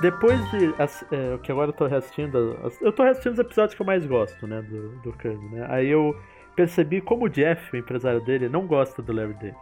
[0.00, 0.74] depois de.
[1.12, 2.58] é, que agora eu tô reassistindo.
[2.64, 4.62] as- eu tô reassistindo os episódios que eu mais gosto, né?
[4.62, 5.66] Do, do Kirby, né?
[5.68, 6.16] Aí eu
[6.56, 9.56] percebi como o Jeff, o empresário dele, não gosta do Larry David.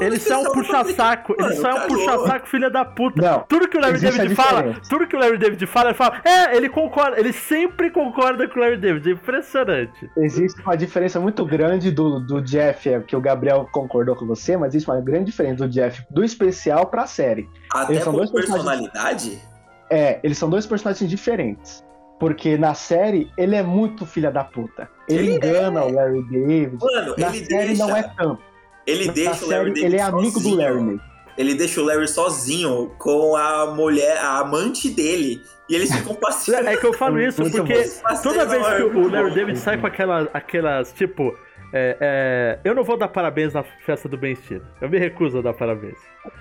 [0.00, 1.32] Ele só é um não- puxa-saco.
[1.38, 1.96] Ele Mano, só é um cagou.
[1.96, 3.20] puxa-saco, filha da puta.
[3.22, 6.20] Não, Tudo que o Larry David fala, tudo que o Larry David fala, ele fala.
[6.24, 9.08] É, ele concorda, ele sempre concorda com o Larry David.
[9.08, 10.10] É impressionante.
[10.16, 14.56] Existe uma diferença muito grande do, do Jeff, é, que o Gabriel concordou com você,
[14.56, 17.48] mas existe uma grande diferença do Jeff do especial pra série.
[17.72, 19.38] Até Eles são dois personagens- personalidade?
[19.90, 21.84] É, eles são dois personagens diferentes.
[22.18, 24.88] Porque na série ele é muito filha da puta.
[25.08, 26.78] Ele, Ele engana o Larry David.
[26.80, 27.84] Mano, Na ele série deixa.
[27.86, 28.40] não é tanto.
[28.86, 30.56] Ele Na deixa o Larry David ele é amigo do sozinho.
[30.56, 31.02] Larry David.
[31.38, 35.40] Ele deixa o Larry sozinho com a mulher, a amante dele.
[35.68, 36.68] E eles ficam passeando.
[36.68, 37.90] É que eu falo isso porque
[38.22, 39.34] toda vez que o Larry.
[39.34, 41.34] David sai com aquela, aquelas, tipo.
[41.72, 44.62] É, é, eu não vou dar parabéns na festa do Ben Stiller.
[44.80, 45.98] Eu me recuso a dar parabéns.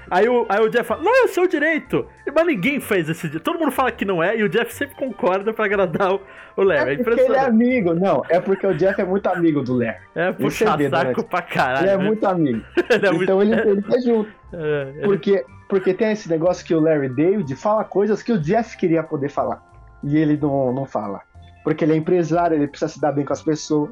[0.09, 2.05] Aí o, aí o Jeff fala, não, é o seu direito.
[2.35, 3.39] Mas ninguém fez esse dia.
[3.39, 6.21] Todo mundo fala que não é, e o Jeff sempre concorda pra agradar o,
[6.57, 6.91] o Larry.
[6.91, 7.93] É É porque ele é amigo.
[7.93, 9.97] Não, é porque o Jeff é muito amigo do Larry.
[10.13, 10.97] É, puxa vê, né?
[10.97, 11.85] saco pra caralho.
[11.85, 12.03] Ele é né?
[12.03, 12.63] muito amigo.
[12.89, 14.29] Ele é muito- Então ele, ele tá junto.
[14.53, 18.75] é, Porque, porque tem esse negócio que o Larry David fala coisas que o Jeff
[18.77, 19.63] queria poder falar.
[20.03, 21.21] E ele não, não fala.
[21.63, 23.91] Porque ele é empresário, ele precisa se dar bem com as pessoas.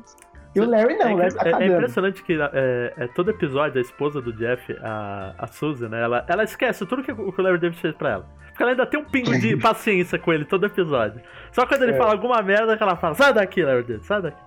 [0.56, 3.30] E o Larry não, é, o Larry tá é- é impressionante que é, é, todo
[3.30, 6.02] episódio, a esposa do Jeff, a, a Suzy, né?
[6.02, 8.26] Ela, ela esquece tudo que o que o Larry David fez pra ela.
[8.48, 11.22] Porque ela ainda tem um pingo de paciência com ele todo episódio.
[11.52, 11.98] Só quando ele É.
[11.98, 14.38] fala alguma merda que ela fala, sai daqui, Larry David, sai daqui.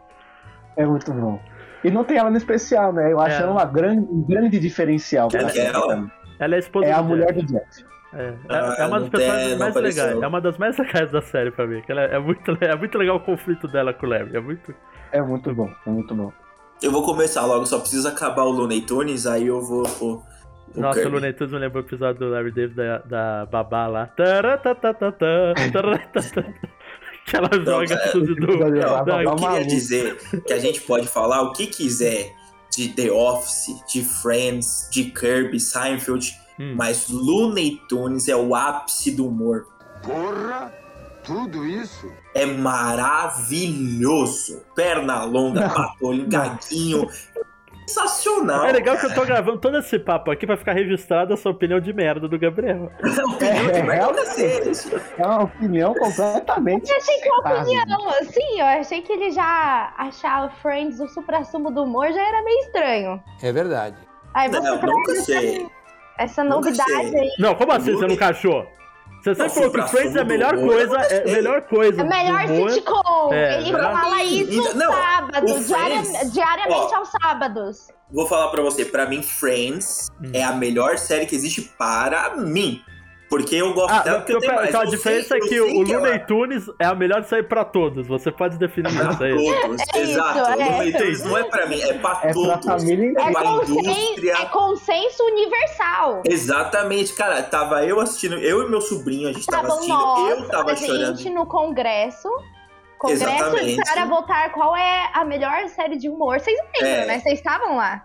[0.76, 1.40] É muito bom.
[1.84, 3.12] E não tem ela no especial, né?
[3.12, 3.42] Eu acho É.
[3.42, 5.28] ela uma grande, um grande diferencial.
[5.28, 6.10] Que é ela?
[6.38, 7.46] Ela é a esposa É a do mulher Jeff.
[7.46, 7.84] do Jeff.
[8.14, 10.22] É, é- Ah, é uma das personagens mais legais.
[10.22, 11.80] É uma das mais legais da série pra mim.
[11.80, 14.36] Que ela é, é muito, é muito legal o conflito dela com o Larry.
[14.36, 14.74] É muito.
[15.12, 16.32] É muito bom, é muito bom.
[16.82, 20.22] Eu vou começar logo, só preciso acabar o Looney Tunes, aí eu vou pro.
[20.72, 21.08] pro Nossa, o.
[21.12, 24.06] Looney Tunes me lembrou o episódio do Larry David da, da babá lá.
[27.24, 28.46] Que ela joga é, tudo do.
[28.58, 29.66] Não, Não, da- eu queria maluco.
[29.68, 32.32] dizer que a gente pode falar o que quiser
[32.76, 36.74] de The Office, de Friends, de Kirby, Seinfeld, Hum.
[36.76, 39.66] mas Looney Tunes é o ápice do humor.
[40.02, 40.72] Porra,
[41.24, 42.12] tudo isso?
[42.34, 42.44] É
[43.52, 44.62] maravilhoso.
[44.74, 47.08] Perna longa, patolho, gaguinho.
[47.84, 48.64] Sensacional.
[48.64, 51.80] É legal que eu tô gravando todo esse papo aqui pra ficar registrada essa opinião
[51.80, 52.90] de merda do Gabriel.
[53.02, 54.24] Não, opinião de É, merda, realmente.
[54.24, 55.02] cacete.
[55.18, 56.88] É uma opinião completamente.
[56.90, 61.70] Eu achei que uma opinião, assim, eu achei que ele já achava Friends o supra-sumo
[61.72, 63.22] do humor já era meio estranho.
[63.42, 63.96] É verdade.
[64.32, 65.66] Aí você Não, nunca essa, sei.
[66.18, 67.20] essa novidade sei.
[67.20, 67.30] aí.
[67.40, 68.64] Não, como assim você nunca achou?
[69.22, 72.00] Você sempre falou que Friends é a melhor humor, coisa, eu é a melhor coisa.
[72.00, 72.70] É melhor humor.
[72.70, 73.32] sitcom.
[73.32, 76.96] É, ele fala isso Ainda- não, sábado, Friends- diariamente ó.
[76.96, 77.86] aos sábados.
[78.10, 80.30] Vou falar pra você, pra mim, Friends Hum.
[80.34, 82.82] é a melhor série que existe para mim.
[83.32, 84.68] Porque eu gosto Ah, dela, porque eu tenho mais.
[84.68, 87.64] então, a diferença sei- é que o ela- Looney Tunes é a melhor série pra
[87.64, 88.06] todos.
[88.06, 89.34] Você pode definir Pra isso aí.
[89.62, 90.38] todos, É isso, exato.
[90.38, 90.42] é.
[90.42, 92.64] O Looney Tunes não é pra mim, é pra É pra todos.
[92.66, 94.32] família É, pra consen- indústria.
[94.34, 96.22] é consenso universal.
[96.26, 97.42] Exatamente, cara.
[97.42, 100.72] Tava eu assistindo, eu e meu sobrinho, a gente tava Estavam assistindo, nós, eu tava
[100.72, 101.16] a chorando.
[101.16, 102.28] gente no congresso.
[102.98, 103.92] Congresso Exatamente.
[103.92, 106.38] para votar qual é a melhor série de humor.
[106.38, 107.06] Vocês lembram, É.
[107.06, 107.18] né?
[107.20, 108.04] Vocês estavam lá.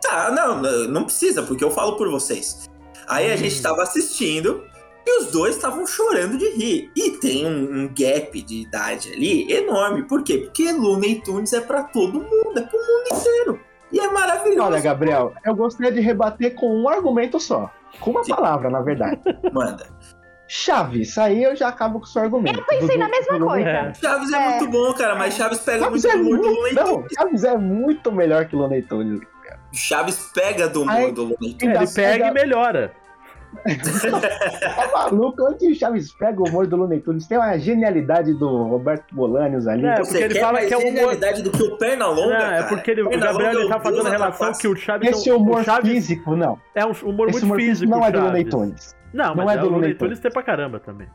[0.00, 2.69] Tá, não não precisa, porque eu falo por vocês.
[3.10, 4.64] Aí a gente tava assistindo
[5.06, 6.90] e os dois estavam chorando de rir.
[6.96, 10.04] E tem um, um gap de idade ali enorme.
[10.04, 10.38] Por quê?
[10.38, 13.60] Porque Looney Tunes é pra todo mundo, é pro mundo inteiro.
[13.92, 14.62] E é maravilhoso.
[14.68, 17.70] Olha, Gabriel, eu gostaria de rebater com um argumento só.
[17.98, 18.32] Com uma Sim.
[18.34, 19.20] palavra, na verdade.
[19.52, 19.84] Manda.
[20.46, 22.58] Chaves, aí eu já acabo com o seu argumento.
[22.58, 23.68] Eu pensei na mesma Do- do- coisa.
[23.68, 23.94] É.
[23.94, 24.48] Chaves é, É.
[24.58, 26.94] muito bom, cara, mas Chaves pega Chaves muito é do humor do muito, Looney não,
[26.96, 27.12] Tunes.
[27.16, 29.20] Chaves é muito melhor que Looney Tunes.
[29.72, 31.12] Chaves pega do humor Ai.
[31.12, 31.96] do Looney Tunes.
[31.96, 32.92] É, ele pega- e melhora.
[33.60, 35.42] Tá maluco?
[35.44, 37.26] Onde o Chaves pega o humor do Looney Tunes?
[37.26, 39.84] Tem uma genialidade do Roberto Bolaños ali.
[39.86, 42.52] É, Você porque ele fala que é um humor- genialidade do que o Pernalonga, Não,
[42.54, 44.76] é porque ele, o Gabriel ele é o tá fazendo a da relação que o
[44.76, 46.58] Chaves Esse é um- humor o Chaves físico, não.
[46.74, 47.90] é um humor Esse muito humor físico.
[47.90, 48.20] não é do.
[48.20, 48.96] Looney Tunes.
[49.12, 51.08] Não, Não mas é é do o Looney Tunes tem pra caramba também.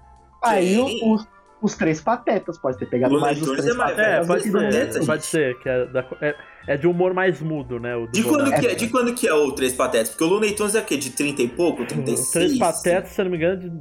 [0.43, 1.17] Aí o-
[1.61, 4.23] os, três patetas, pode ter pegado Looney mais os três é mais- patetas.
[4.23, 6.35] É, pode ser, Patetas, pode ser, que é, da- é-
[6.67, 7.95] é de humor mais mudo, né?
[7.95, 10.09] O De quando, que é, de quando que é o Três Patetas?
[10.09, 10.97] Porque o Looney Tunes é o quê?
[10.97, 11.81] De 30 e pouco?
[11.83, 12.31] Os 36?
[12.31, 13.71] Três Patetas, se não me engano, de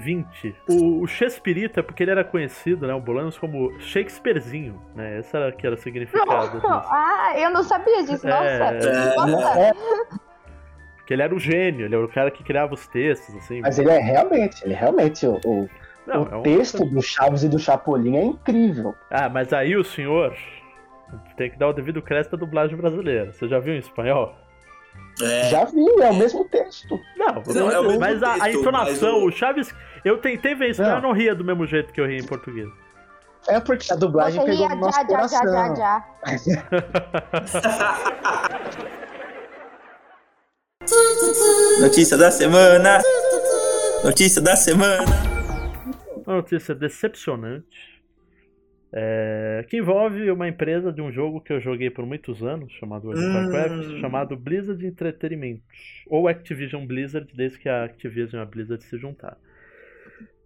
[0.00, 0.54] 20.
[0.68, 2.94] O, o Shakespeareita, porque ele era conhecido, né?
[2.94, 5.18] O Bolanos como Shakespearezinho, né?
[5.20, 6.66] Esse era que era o significado disso.
[6.66, 8.26] Ah, eu não sabia disso.
[8.26, 8.44] Nossa.
[8.46, 9.58] É, Nossa.
[9.60, 9.72] É,
[11.06, 13.60] que ele era o gênio, ele era o cara que criava os textos, assim.
[13.60, 15.68] mas ele é realmente, ele é realmente o, o,
[16.06, 18.94] Não, o é um- texto do Chaves e do Chapolin é incrível.
[19.10, 20.34] Ah, mas aí o senhor
[21.36, 23.32] tem que dar o devido crédito à dublagem brasileira.
[23.32, 24.34] Você já viu em espanhol?
[25.22, 25.48] É.
[25.50, 26.98] Já vi, é o mesmo texto.
[27.16, 29.74] Não, Não, é o mesmo mas a, a texto, entonação, mas o- o Chaves.
[30.04, 30.88] Eu tentei ver isso, Não.
[30.90, 32.68] mas eu não ria do mesmo jeito que eu ria em português.
[33.48, 35.76] É porque a dublagem Você pegou ria no nosso já, já, já, coração.
[35.76, 36.04] já, já.
[41.80, 43.00] Notícia da semana.
[44.04, 45.35] Notícia da semana.
[46.26, 47.94] Uma notícia decepcionante.
[48.92, 53.08] é, que envolve uma empresa de um jogo que eu joguei por muitos anos, chamado
[53.08, 53.34] World of Hum.
[53.52, 55.62] Warcraft, chamado Blizzard Entretenimento.
[56.06, 59.36] Ou Activision Blizzard, desde que a Activision e a Blizzard se juntaram.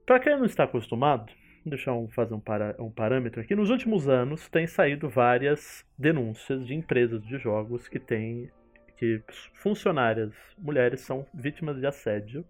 [0.06, 1.30] Para quem não está acostumado,
[1.64, 3.54] deixa eu fazer um, para- um parâmetro aqui.
[3.54, 8.50] Nos últimos anos tem saído várias denúncias de empresas de jogos que têm
[8.96, 9.22] que
[9.54, 12.44] funcionárias mulheres são vítimas de assédio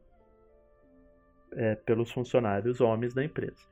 [1.53, 3.69] é, pelos funcionários homens da empresa.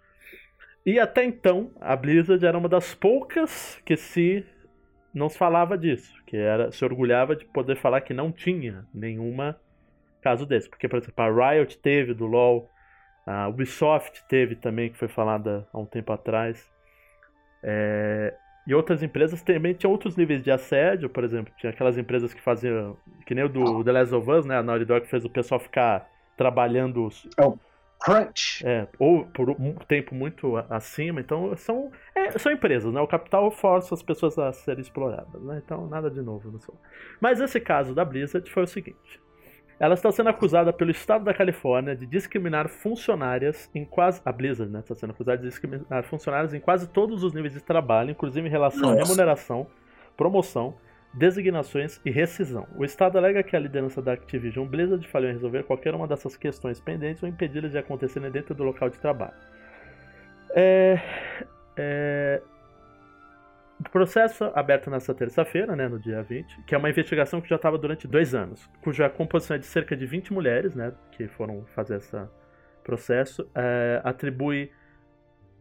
[0.84, 4.44] E até então, a Blizzard era uma das poucas que se
[5.12, 9.58] não se falava disso, que era se orgulhava de poder falar que não tinha nenhuma
[10.22, 12.70] caso desse, porque por exemplo, a Riot teve do LoL,
[13.26, 16.70] a Ubisoft teve também que foi falada há um tempo atrás.
[17.62, 18.34] É,
[18.66, 22.40] e outras empresas também tinham outros níveis de assédio, por exemplo, tinha aquelas empresas que
[22.40, 22.96] faziam,
[23.26, 24.56] que nem o do The Last of Us, né?
[24.56, 27.08] A Naughty Dog fez o pessoal ficar trabalhando
[28.00, 28.64] Crunch.
[28.64, 33.00] é, ou por um tempo muito acima, então são, é, são empresas, né?
[33.00, 35.60] O capital força as pessoas a serem exploradas, né?
[35.64, 36.76] Então nada de novo no sol.
[37.20, 39.20] Mas esse caso da Blizzard foi o seguinte.
[39.80, 44.20] Ela está sendo acusada pelo estado da Califórnia de discriminar funcionárias em quase.
[44.24, 44.80] A Blizzard, né?
[44.80, 48.50] Está sendo acusada de discriminar funcionários em quase todos os níveis de trabalho, inclusive em
[48.50, 49.04] relação à Nossa.
[49.04, 49.66] remuneração,
[50.16, 50.74] promoção,
[51.14, 52.66] designações e rescisão.
[52.76, 56.36] O Estado alega que a liderança da Activision Blizzard falhou em resolver qualquer uma dessas
[56.36, 59.34] questões pendentes ou impedi-las de acontecerem dentro do local de trabalho.
[60.54, 61.00] É,
[61.76, 62.42] é,
[63.80, 67.56] o processo aberto nessa terça-feira, né, no dia 20, que é uma investigação que já
[67.56, 71.64] estava durante dois anos, cuja composição é de cerca de 20 mulheres, né, que foram
[71.74, 72.16] fazer esse
[72.82, 74.70] processo, é, atribui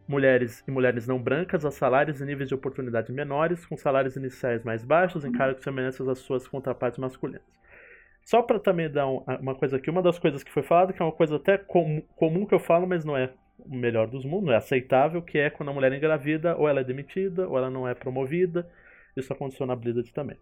[0.08, 4.64] mulheres e mulheres não brancas a salários e níveis de oportunidade menores, com salários iniciais
[4.64, 7.42] mais baixos, em cargos semelhantes às suas contrapartes masculinas.
[8.24, 11.02] Só para também dar um- uma coisa aqui, uma das coisas que foi falada, que
[11.02, 14.24] é uma coisa até com- comum que eu falo, mas não é o melhor dos
[14.24, 17.58] mundos, não é aceitável, que é quando a mulher engravida, ou ela é demitida, ou
[17.58, 18.68] ela não é promovida.
[19.16, 20.36] Isso aconteceu na Blizzard também.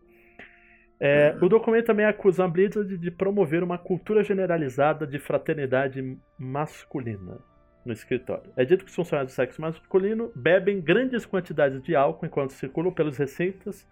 [0.99, 7.39] É, o documento também acusa a Blizzard de promover uma cultura generalizada de fraternidade masculina
[7.87, 8.53] no escritório.
[8.57, 12.93] É dito que os funcionários do sexo masculino bebem grandes quantidades de álcool enquanto circulam
[12.93, 13.87] pelos recintos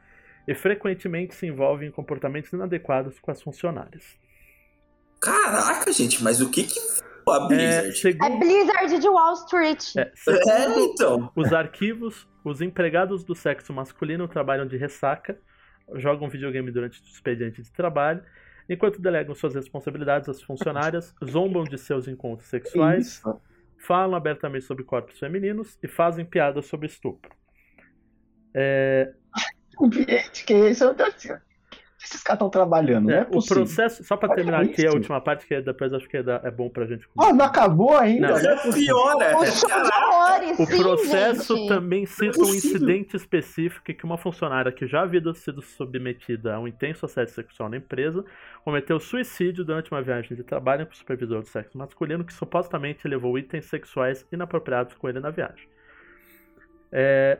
[0.46, 4.19] e frequentemente se envolvem em comportamentos inadequados com as funcionárias.
[5.20, 6.79] Caraca, gente, mas o que que
[7.25, 7.88] foi a É, Blizzard?
[7.88, 9.97] É segundo, Blizzard de Wall Street.
[9.97, 11.32] é, É, então.
[11.35, 15.38] os arquivos, os empregados do sexo masculino trabalham de ressaca,
[15.94, 18.23] jogam videogame durante o expediente de trabalho,
[18.69, 23.40] enquanto delegam suas responsabilidades às funcionárias, zombam de seus encontros sexuais, Isso.
[23.85, 27.31] Falam abertamente sobre corpos femininos e fazem piadas sobre estupro.
[28.55, 29.13] É,
[30.47, 30.85] que isso?
[30.85, 31.54] Eu assim, ó.
[32.05, 33.65] Esses caras estão trabalhando, não é, é o possível.
[33.65, 36.41] processo, só para Olha terminar aqui a última parte, que depois acho que é, da-
[36.45, 37.09] é bom pra gente.
[37.17, 38.29] Ó, não acabou ainda?
[38.29, 38.37] Não.
[38.37, 38.95] É possível.
[38.97, 39.33] piora.
[39.35, 41.69] O horrores, O processo gente.
[41.69, 46.61] também cita um incidente específico em que uma funcionária que já havia sido submetida a
[46.61, 48.23] um intenso assédio sexual na empresa
[48.65, 53.09] cometeu suicídio durante uma viagem de trabalho com o supervisor do sexo masculino que supostamente
[53.09, 55.67] levou itens sexuais inapropriados com ele na viagem.
[56.93, 57.38] É,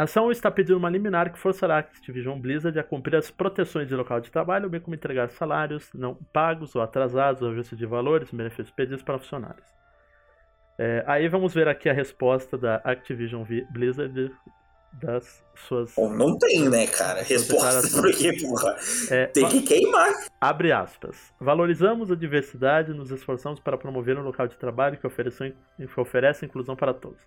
[0.00, 3.86] a ação está pedindo uma liminar que forçará a Activision Blizzard a cumprir as proteções
[3.86, 8.30] de local de trabalho, bem como entregar salários não pagos ou atrasados, ajuste de valores,
[8.30, 9.64] benefícios pedidos para funcionários.
[10.78, 14.32] É, aí vamos ver aqui a resposta da Activision Vi- Blizzard
[14.94, 15.94] das suas.
[15.94, 17.22] Bom, não tem, né, cara?
[17.22, 18.76] Resposta, porque, porra,
[19.10, 20.12] É, tem que queimar.
[20.40, 21.32] Abre aspas.
[21.38, 26.00] Valorizamos a diversidade e nos esforçamos para promover um local de trabalho que ofereça, que
[26.00, 27.20] ofereça inclusão para todos.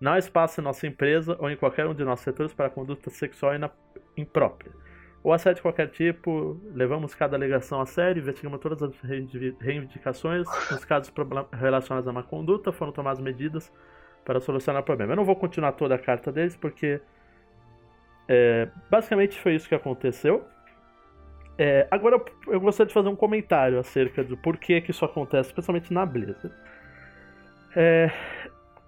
[0.00, 3.10] Não há espaço em nossa empresa ou em qualquer um de nossos setores para conduta
[3.10, 3.52] sexual
[4.16, 4.72] imprópria.
[5.22, 8.94] Ou assédio de qualquer tipo, levamos cada alegação a sério, investigamos todas as
[9.60, 10.46] reivindicações.
[10.70, 11.12] Nos casos
[11.52, 13.72] relacionados à má conduta, foram tomadas medidas
[14.24, 15.12] para solucionar o problema.
[15.12, 17.00] Eu não vou continuar toda a carta deles, porque
[18.28, 20.44] é, basicamente foi isso que aconteceu.
[21.58, 25.48] É, agora eu- eu gostaria de fazer um comentário acerca do porquê que isso acontece,
[25.50, 26.54] especialmente na Blizzard.
[27.74, 28.10] É,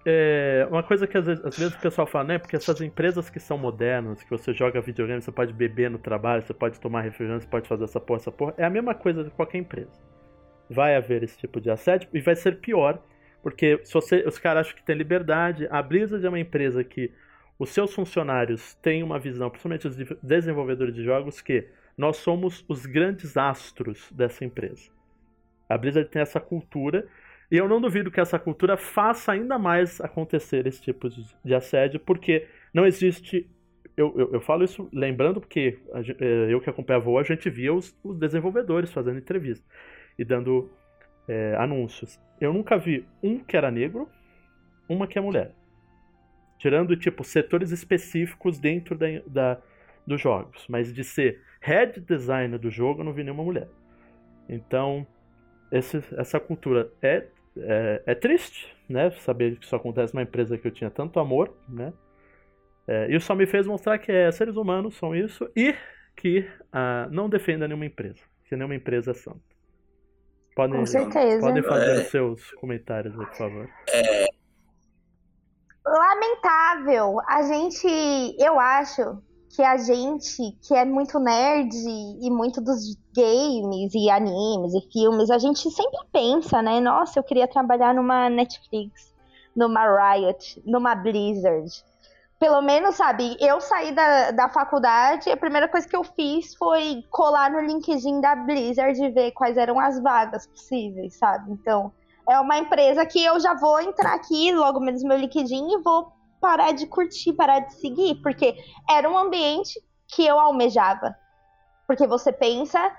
[0.05, 2.39] é, uma coisa que às vezes, às vezes o pessoal fala, né?
[2.39, 6.41] Porque essas empresas que são modernas, que você joga videogame, você pode beber no trabalho,
[6.41, 8.53] você pode tomar refrigerante, você pode fazer essa porra, essa porra.
[8.57, 9.99] É a mesma coisa de qualquer empresa.
[10.69, 13.01] Vai haver esse tipo de assédio e vai ser pior,
[13.43, 17.11] porque se você, os caras acham que tem liberdade, a Blizzard é uma empresa que
[17.59, 22.65] os seus funcionários têm uma visão, principalmente os de- desenvolvedores de jogos, que nós somos
[22.67, 24.89] os grandes astros dessa empresa.
[25.69, 27.07] A Blizzard tem essa cultura
[27.51, 31.53] e eu não duvido que essa cultura faça ainda mais acontecer esse tipo de, de
[31.53, 33.45] assédio, porque não existe.
[33.97, 37.49] Eu, eu, eu falo isso lembrando porque a, eh, eu que acompanhava o a gente
[37.49, 39.65] via os, os desenvolvedores fazendo entrevista
[40.17, 40.71] e dando
[41.27, 42.17] é, anúncios.
[42.39, 44.07] Eu nunca vi um que era negro,
[44.87, 45.51] uma que é mulher.
[46.57, 49.61] Tirando, tipo, setores específicos dentro da, da,
[50.07, 50.65] dos jogos.
[50.69, 53.67] Mas de ser head designer do jogo, eu não vi nenhuma mulher.
[54.47, 55.05] Então,
[55.69, 57.27] esse, essa cultura é
[57.57, 59.11] é, é, triste, né?
[59.11, 61.93] Saber que isso acontece numa empresa que eu tinha tanto amor, né?
[62.87, 65.75] É, isso só me fez mostrar que é, seres humanos são isso e
[66.15, 69.39] que ah, não defenda nenhuma empresa, que nenhuma empresa é santa.
[70.55, 71.39] Podem, Com certeza.
[71.39, 73.69] podem fazer os seus comentários aí, por favor.
[75.85, 77.19] Lamentável.
[77.27, 77.87] A gente,
[78.39, 79.21] eu acho
[79.55, 85.29] que a gente, que é muito nerd e muito dos games e animes e filmes,
[85.29, 86.79] a gente sempre pensa, né?
[86.79, 89.13] Nossa, eu queria trabalhar numa Netflix,
[89.55, 91.69] numa Riot, numa Blizzard.
[92.39, 96.55] Pelo menos, sabe, eu saí da, da faculdade e a primeira coisa que eu fiz
[96.55, 101.51] foi colar no LinkedIn da Blizzard e ver quais eram as vagas possíveis, sabe?
[101.51, 101.91] Então,
[102.27, 106.11] é uma empresa que eu já vou entrar aqui, logo menos meu LinkedIn, e vou
[106.41, 108.57] parar de curtir, parar de seguir, porque
[108.89, 111.15] era um ambiente que eu almejava.
[111.87, 112.91] Porque você pensa,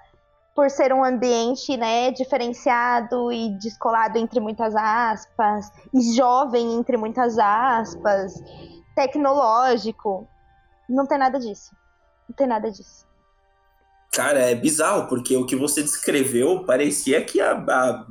[0.54, 7.38] por ser um ambiente, né, diferenciado e descolado entre muitas aspas, e jovem entre muitas
[7.38, 8.32] aspas,
[8.94, 10.28] tecnológico,
[10.88, 11.75] não tem nada disso.
[12.28, 13.06] Não tem nada disso.
[14.12, 18.06] Cara, é bizarro, porque o que você descreveu parecia que a, a-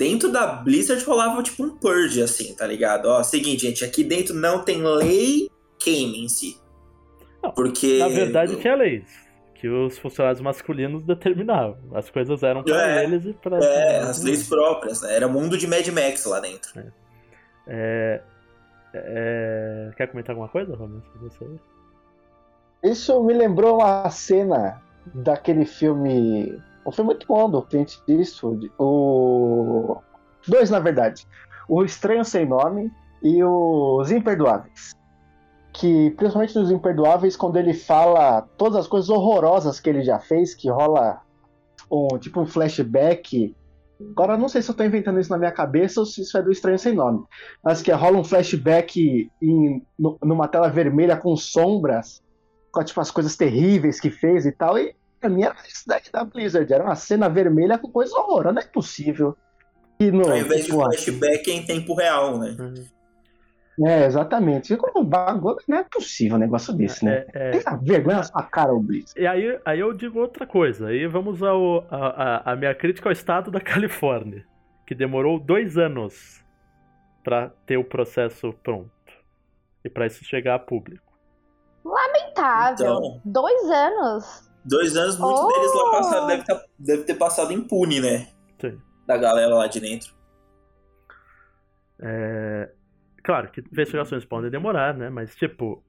[0.00, 3.04] dentro da Blizzard rolava tipo um purge, assim, tá ligado?
[3.04, 6.58] Ó, seguinte, gente, aqui dentro não tem lei queime em si.
[7.42, 7.98] Não, Porque.
[7.98, 9.04] Na verdade, tinha leis
[9.54, 11.76] que os funcionários masculinos determinavam.
[11.92, 15.14] As coisas eram para É, eles e para É, as leis próprias, né?
[15.14, 16.82] Era mundo de Mad Max lá dentro.
[17.66, 18.22] É,
[18.94, 21.02] é, Quer comentar alguma coisa, Romero?
[22.82, 24.80] Isso me lembrou uma cena
[25.12, 26.58] daquele filme.
[26.86, 28.70] Um filme muito bom do Clint Eastwood.
[28.78, 29.96] O.
[30.46, 31.26] Dois, na verdade.
[31.68, 32.90] O Estranho Sem Nome
[33.22, 34.94] e Os Imperdoáveis.
[35.72, 40.54] Que, principalmente nos Imperdoáveis, quando ele fala todas as coisas horrorosas que ele já fez,
[40.54, 41.20] que rola
[41.90, 43.54] um tipo um flashback.
[44.12, 46.42] Agora, não sei se eu tô inventando isso na minha cabeça ou se isso é
[46.42, 47.22] do Estranho Sem Nome.
[47.62, 52.22] Mas que rola um flashback em, nu- numa tela vermelha com sombras
[52.72, 54.78] com tipo, as coisas terríveis que fez e tal.
[54.78, 56.72] E pra mim era isso daí da Blizzard.
[56.72, 58.52] Era uma cena vermelha com coisa horrorosa.
[58.52, 59.36] Não é possível.
[59.98, 62.56] E no, Ao invés de tipo, flashback é em tempo real, né?
[63.86, 64.76] É, exatamente.
[64.76, 67.26] Como bagulho, não é possível um negócio desse, né?
[67.34, 69.20] É, é, Tem a vergonha na sua cara, o Blizzard.
[69.20, 70.88] E aí, aí eu digo outra coisa.
[70.88, 74.44] Aí vamos ao a, a, a minha crítica ao estado da Califórnia,
[74.86, 76.44] que demorou dois anos
[77.22, 78.90] para ter o processo pronto
[79.84, 81.10] e para isso chegar a público.
[81.84, 82.94] Lamentável.
[82.94, 83.20] Então.
[83.24, 84.49] Dois anos.
[84.64, 85.48] Dois anos, muitos Oh!
[85.48, 88.28] deles lá passaram, deve, tá- deve ter passado impune, né?
[88.60, 88.78] Sim.
[89.06, 90.12] Da galera lá de dentro.
[92.00, 92.70] É,
[93.22, 95.10] Claro que investigações podem demorar, né?
[95.10, 95.84] Mas tipo,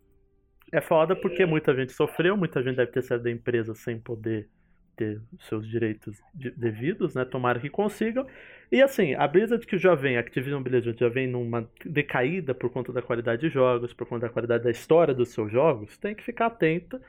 [0.71, 4.49] é foda porque muita gente sofreu, muita gente deve ter saído da empresa sem poder
[4.97, 7.23] ter seus direitos de- devidos, né?
[7.23, 8.27] Tomara que consigam.
[8.69, 12.69] E assim, a Blizzard que já vem, a Activision Blizzard já vem numa decaída por
[12.69, 16.13] conta da qualidade de jogos, por conta da qualidade da história dos seus jogos, tem
[16.13, 17.01] que ficar atenta.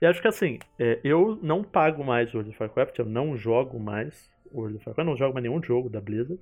[0.00, 3.80] E acho que assim, é, eu não pago mais World of Warcraft, eu não jogo
[3.80, 6.40] mais World of Warcraft, eu não jogo mais nenhum jogo da Blizzard.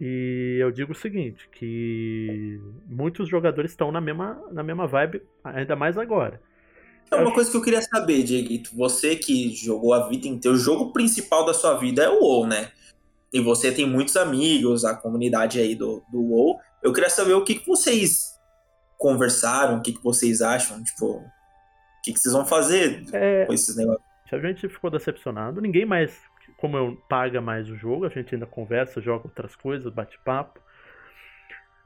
[0.00, 5.76] E eu digo o seguinte, que muitos jogadores estão na mesma, na mesma vibe, ainda
[5.76, 6.40] mais agora.
[7.10, 8.74] É uma coisa que eu queria saber, Dieguito.
[8.76, 12.46] Você que jogou a vida inteira, o jogo principal da sua vida é o WoW,
[12.46, 12.70] né?
[13.32, 16.58] E você tem muitos amigos, a comunidade aí do, do WoW.
[16.82, 18.38] Eu queria saber o que, que vocês
[18.96, 21.22] conversaram, o que, que vocês acham, tipo,
[22.00, 24.02] o que, que vocês vão fazer É, com esses negócios.
[24.32, 26.18] a gente ficou decepcionado, ninguém mais,
[26.56, 30.60] como eu, paga mais o jogo, a gente ainda conversa, joga outras coisas, bate papo.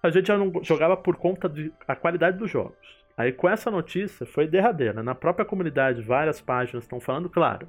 [0.02, 3.04] A gente já não jogava por conta da qualidade dos jogos.
[3.16, 5.02] Aí com essa notícia foi derradeira.
[5.02, 7.68] Na própria comunidade, várias páginas estão falando, claro.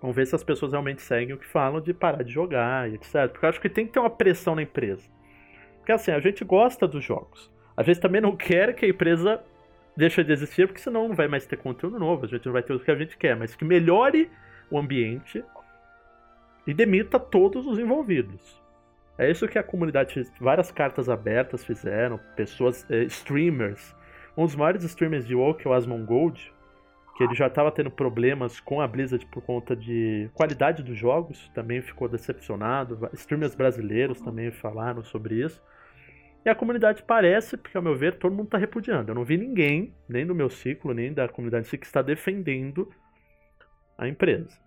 [0.00, 2.94] Vamos ver se as pessoas realmente seguem o que falam de parar de jogar e
[2.94, 3.28] etc.
[3.30, 5.08] Porque eu acho que tem que ter uma pressão na empresa.
[5.78, 7.50] Porque assim, a gente gosta dos jogos.
[7.76, 9.42] A gente também não quer que a empresa
[9.96, 12.62] deixe de existir, porque senão não vai mais ter conteúdo novo, a gente não vai
[12.62, 14.30] ter o que a gente quer, mas que melhore
[14.70, 15.44] o ambiente
[16.66, 18.62] e demita todos os envolvidos.
[19.18, 20.26] É isso que a comunidade.
[20.40, 23.94] Várias cartas abertas fizeram, pessoas, eh, streamers.
[24.36, 26.52] Um dos maiores streamers de WoW, que é o Asmongold,
[27.16, 31.50] que ele já estava tendo problemas com a Blizzard por conta de qualidade dos jogos,
[31.54, 33.08] também ficou decepcionado.
[33.12, 35.62] Streamers brasileiros também falaram sobre isso.
[36.44, 39.10] E a comunidade parece, porque ao meu ver, todo mundo está repudiando.
[39.10, 42.90] Eu não vi ninguém, nem do meu ciclo, nem da comunidade que está defendendo
[43.96, 44.60] a empresa.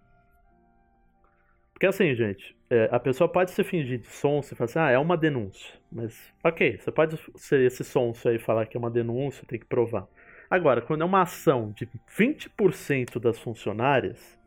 [1.74, 4.92] Porque assim, gente, é, a pessoa pode se fingir de sonso e falar assim, ah,
[4.92, 5.74] é uma denúncia.
[5.92, 9.60] Mas, ok, você pode ser esse sonso aí e falar que é uma denúncia, tem
[9.60, 10.08] que provar.
[10.50, 14.40] Agora, quando é uma ação de 20% das funcionárias,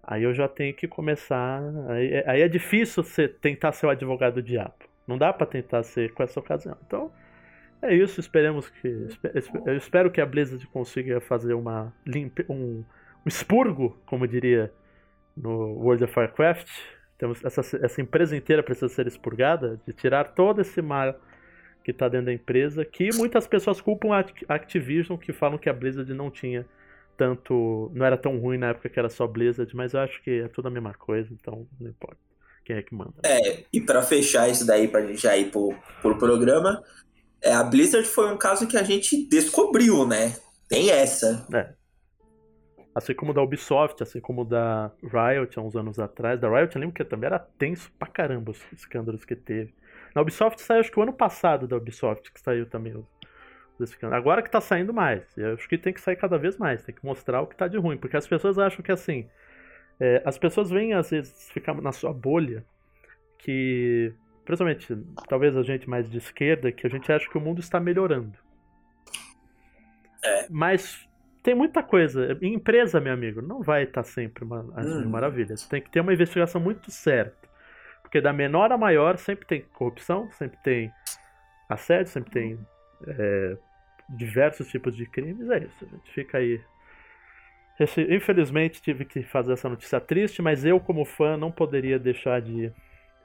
[0.00, 1.60] aí eu já tenho que começar.
[1.88, 4.93] Aí, é, aí é difícil você tentar ser o advogado do diabo.
[5.06, 6.76] Não dá para tentar ser com essa ocasião.
[6.86, 7.12] Então,
[7.82, 8.20] é isso.
[8.20, 9.08] Esperemos que.
[9.66, 12.84] Eu espero que a Blizzard consiga fazer uma limpe, um,
[13.24, 14.72] um expurgo, como diria
[15.36, 16.68] no World of Warcraft.
[17.18, 21.14] Temos essa, essa empresa inteira precisa ser expurgada, de tirar todo esse mal
[21.84, 25.72] que está dentro da empresa, que muitas pessoas culpam a Activision, que falam que a
[25.72, 26.66] Blizzard não tinha
[27.16, 27.92] tanto.
[27.94, 30.48] não era tão ruim na época que era só Blizzard, mas eu acho que é
[30.48, 32.33] tudo a mesma coisa, então não importa
[32.64, 33.14] quem é que manda.
[33.22, 36.82] É, e para fechar isso daí, pra gente já ir pro, pro programa,
[37.42, 40.34] é, a Blizzard foi um caso que a gente descobriu, né?
[40.68, 41.46] Tem essa.
[41.52, 41.74] É.
[42.94, 46.40] Assim como da Ubisoft, assim como da Riot há uns anos atrás.
[46.40, 49.74] Da Riot eu lembro que também era tenso pra caramba os escândalos que teve.
[50.14, 53.04] Na Ubisoft saiu acho que o ano passado da Ubisoft que saiu também os,
[53.90, 54.22] escândalos.
[54.22, 55.22] Agora que tá saindo mais.
[55.36, 57.66] Eu acho que tem que sair cada vez mais, tem que mostrar o que tá
[57.66, 57.98] de ruim.
[57.98, 59.28] Porque as pessoas acham que assim.
[60.00, 62.64] É, as pessoas vêm às vezes ficar na sua bolha
[63.38, 64.12] que.
[64.44, 64.94] Principalmente,
[65.26, 68.36] talvez a gente mais de esquerda, que a gente acha que o mundo está melhorando.
[70.22, 70.46] É.
[70.50, 71.08] Mas
[71.42, 72.38] tem muita coisa.
[72.40, 75.08] Em empresa, meu amigo, não vai estar sempre uma assim, hum.
[75.08, 75.56] maravilha.
[75.56, 77.48] Você tem que ter uma investigação muito certa.
[78.02, 80.92] Porque da menor a maior sempre tem corrupção, sempre tem
[81.68, 82.58] assédio, sempre tem
[83.06, 83.56] é,
[84.08, 85.50] diversos tipos de crimes.
[85.50, 86.60] É isso, a gente fica aí.
[87.80, 92.72] Infelizmente tive que fazer essa notícia triste, mas eu, como fã, não poderia deixar de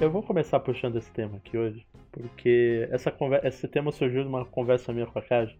[0.00, 4.28] Eu vou começar puxando esse tema aqui hoje, porque essa conversa, esse tema surgiu de
[4.28, 5.54] uma conversa minha com a Kaja,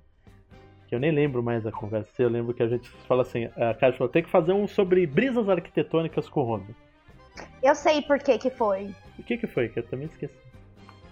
[0.88, 2.10] que eu nem lembro mais da conversa.
[2.18, 5.06] Eu lembro que a gente fala assim, a Kaja falou, tem que fazer um sobre
[5.06, 6.74] brisas arquitetônicas com o Rony.
[7.62, 8.92] Eu sei por que que foi.
[9.16, 9.68] O que que foi?
[9.68, 10.34] Que eu também esqueci.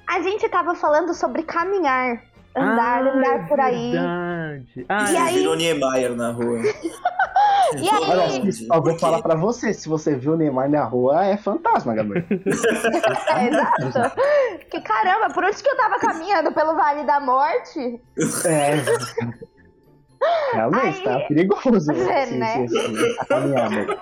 [0.09, 2.25] A gente tava falando sobre caminhar
[2.56, 3.92] andar, ah, andar por aí.
[3.92, 4.86] Verdade.
[4.88, 5.34] Ah, e aí...
[5.38, 6.60] virou Niemeyer na rua.
[7.78, 8.10] e aí...
[8.10, 11.94] Olha, só vou falar pra você, se você viu o Neymar na rua, é fantasma,
[11.94, 12.24] Gabriel.
[13.36, 14.16] é, exato.
[14.70, 16.52] Que caramba, por onde que eu tava caminhando?
[16.52, 18.00] Pelo Vale da Morte?
[18.44, 18.74] É.
[20.52, 21.02] Realmente, aí...
[21.02, 21.92] tá perigoso.
[21.92, 22.66] É, sim, né?
[22.66, 23.16] Sim, sim,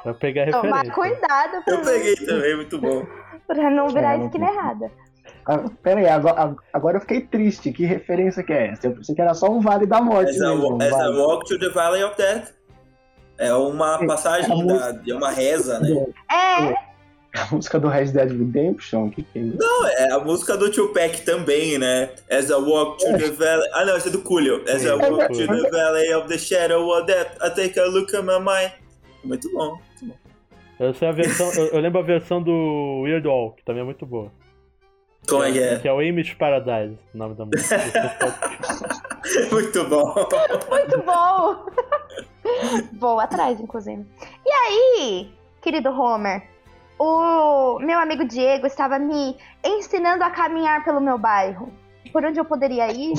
[0.04, 0.82] Vou pegar a referência.
[0.82, 1.62] Tomar cuidado.
[1.66, 3.06] Eu peguei também, muito bom.
[3.46, 4.90] Pra não virar é, esquina errada.
[5.46, 7.72] Ah, pera aí, agora, agora, eu fiquei triste.
[7.72, 8.86] Que referência que é essa?
[8.86, 10.30] Eu pensei que era só um Vale da Morte.
[10.30, 11.18] Essa, mesmo, essa vale.
[11.18, 12.52] Walk to the Valley of Death.
[13.38, 16.06] É uma passagem, é da, é uma reza, né?
[16.30, 16.88] É.
[17.38, 19.42] A música do Red Dead Redemption, que, que é?
[19.42, 22.10] Não, é a música do Tupac também, né?
[22.30, 23.68] As I walk to the valley.
[23.74, 24.64] Ah, não, essa é do Coolio.
[24.68, 28.14] As I walk to the valley of the shadow of death, I take a look
[28.16, 28.72] at my mind.
[29.22, 30.14] Muito bom, muito bom.
[30.80, 33.84] Eu, sei a versão, eu, eu lembro a versão do Weird All, que também é
[33.84, 34.32] muito boa.
[35.28, 35.78] Como é que é?
[35.78, 37.76] Que é o Image Paradise, o nome da música.
[39.52, 40.14] Muito bom.
[40.70, 41.66] Muito bom.
[42.94, 44.06] Vou atrás, inclusive.
[44.44, 46.42] E aí, querido Homer,
[46.98, 51.72] o meu amigo Diego estava me ensinando a caminhar pelo meu bairro.
[52.12, 53.14] Por onde eu poderia ir?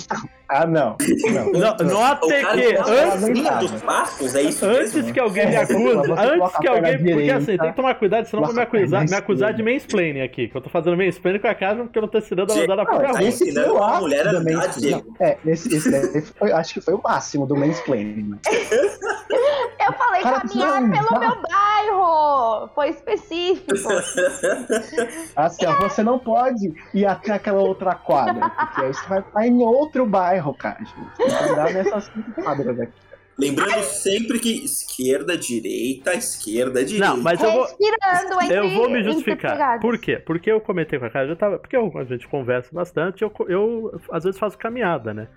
[0.50, 0.98] Ah, não.
[1.32, 1.50] não.
[1.60, 5.14] No- Nota que não antes, dos passos, é isso antes mesmo.
[5.14, 6.98] que alguém me acuse, antes que alguém.
[6.98, 10.48] Porque assim, tem que tomar cuidado, senão vão me acusar, me acusar de mansplaining aqui.
[10.48, 12.76] Que eu tô fazendo mansplaining com a casa porque eu não tô ensinando a andar
[12.78, 13.28] na própria Não, rua.
[13.28, 15.04] esse foi o ápice mulher do mansplaining.
[15.20, 18.30] É, esse, esse daí foi- acho que foi o máximo do mansplaining.
[18.32, 18.38] né?
[19.80, 21.20] Eu falei Cara, caminhar não, pelo não.
[21.20, 22.70] meu bairro!
[22.76, 23.72] Foi específico.
[25.36, 29.48] Assim, ó, você não pode ir até aquela outra quadra, porque aí você vai estar
[29.48, 30.78] em outro bairro, cara.
[30.84, 32.94] Você tem que andar nessas cinco quadras aqui.
[33.38, 37.08] Lembrando sempre que esquerda, direita, esquerda, direita.
[37.16, 37.62] Não, mas eu vou.
[37.64, 39.80] Respirando entre Eu vou me justificar.
[39.80, 40.18] Por quê?
[40.18, 43.32] Porque eu comentei com a cara, eu tava, porque eu- a gente conversa bastante, eu,
[43.48, 45.30] eu às vezes faço caminhada, né?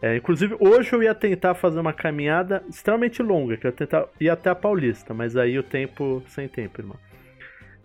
[0.00, 4.06] É, inclusive, hoje eu ia tentar fazer uma caminhada extremamente longa, que eu ia tentar
[4.20, 6.96] ir até a Paulista, mas aí o tempo, sem tempo, irmão.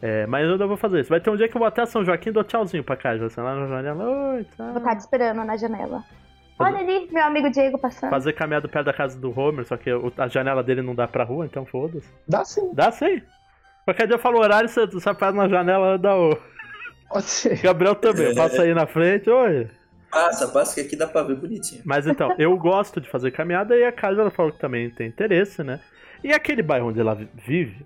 [0.01, 1.09] É, mas eu ainda vou fazer isso.
[1.09, 3.25] Vai ter um dia que eu vou até São Joaquim e dou tchauzinho pra casa,
[3.25, 4.03] assim, lá na janela.
[4.35, 4.67] Oi, tchau.
[4.67, 6.03] Vou estar te esperando na janela.
[6.57, 8.09] Fazer- Olha ali, meu amigo Diego passando.
[8.09, 11.23] Fazer caminhada perto da casa do Homer, só que a janela dele não dá pra
[11.23, 12.07] rua, então foda-se.
[12.27, 12.71] Dá sim.
[12.73, 13.21] Dá sim.
[13.83, 16.37] Qualquer dia eu falo o horário, você, você passa na janela da o
[17.09, 17.61] Pode ser.
[17.61, 18.33] Gabriel também.
[18.33, 19.67] Passa aí na frente, oi.
[20.09, 21.81] Passa, passa que aqui dá pra ver bonitinho.
[21.85, 25.07] Mas então, eu gosto de fazer caminhada e a casa ela falou que também tem
[25.07, 25.79] interesse, né?
[26.23, 27.85] E aquele bairro onde ela vi- vive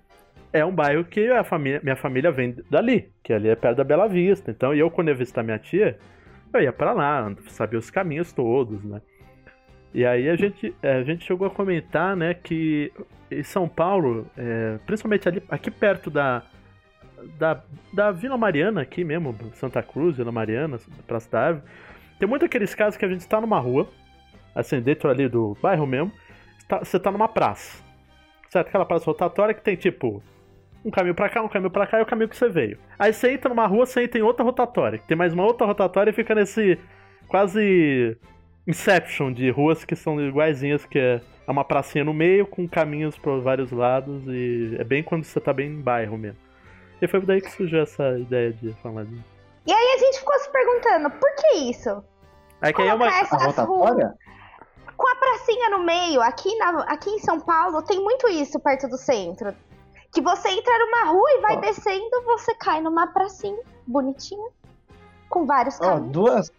[0.52, 3.84] é um bairro que a família, minha família vem dali, que ali é perto da
[3.84, 4.50] Bela Vista.
[4.50, 5.98] Então, e eu quando ia visitar minha tia,
[6.52, 9.00] eu ia pra lá, sabia os caminhos todos, né?
[9.92, 12.92] E aí a gente, eh, a gente chegou a comentar, né, que
[13.30, 16.42] em São Paulo, eh, principalmente ali, aqui perto da,
[17.38, 17.60] da,
[17.92, 21.60] da Vila Mariana, aqui mesmo, Santa Cruz, Vila Mariana, Praça da
[22.20, 23.88] tem muito aqueles casos que a gente tá numa rua,
[24.54, 26.12] assim, dentro ali do bairro mesmo,
[26.68, 27.82] tá- você tá numa praça.
[28.50, 28.68] Certo?
[28.68, 30.22] Aquela praça rotatória que tem tipo
[30.84, 32.78] um caminho pra cá, um caminho pra cá e o caminho que você veio.
[32.98, 35.66] Aí você entra numa rua, você entra em outra rotatória, que tem mais uma outra
[35.66, 36.78] rotatória e fica nesse
[37.28, 38.16] quase
[38.66, 43.40] Inception de ruas que são iguaizinhas, que é uma pracinha no meio com caminhos por
[43.40, 46.38] vários lados e é bem quando você tá bem em bairro mesmo.
[47.00, 49.24] E foi daí que surgiu essa ideia de falar disso.
[49.66, 52.04] E aí a gente ficou se perguntando, por que isso?
[52.60, 53.06] Aí que aí é uma.
[53.06, 54.14] A ruas rotatória?
[55.00, 58.86] com a pracinha no meio, aqui, na, aqui em São Paulo, tem muito isso perto
[58.86, 59.54] do centro.
[60.12, 61.60] Que você entra numa rua e vai Ó.
[61.60, 64.48] descendo, você cai numa pracinha bonitinha,
[65.28, 66.12] com vários Ó, caminhos.
[66.12, 66.52] duas,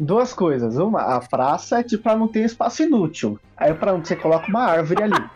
[0.00, 0.76] duas coisas.
[0.78, 3.38] Uma, a praça é tipo pra não ter espaço inútil.
[3.56, 5.30] Aí pra onde você coloca uma árvore ali.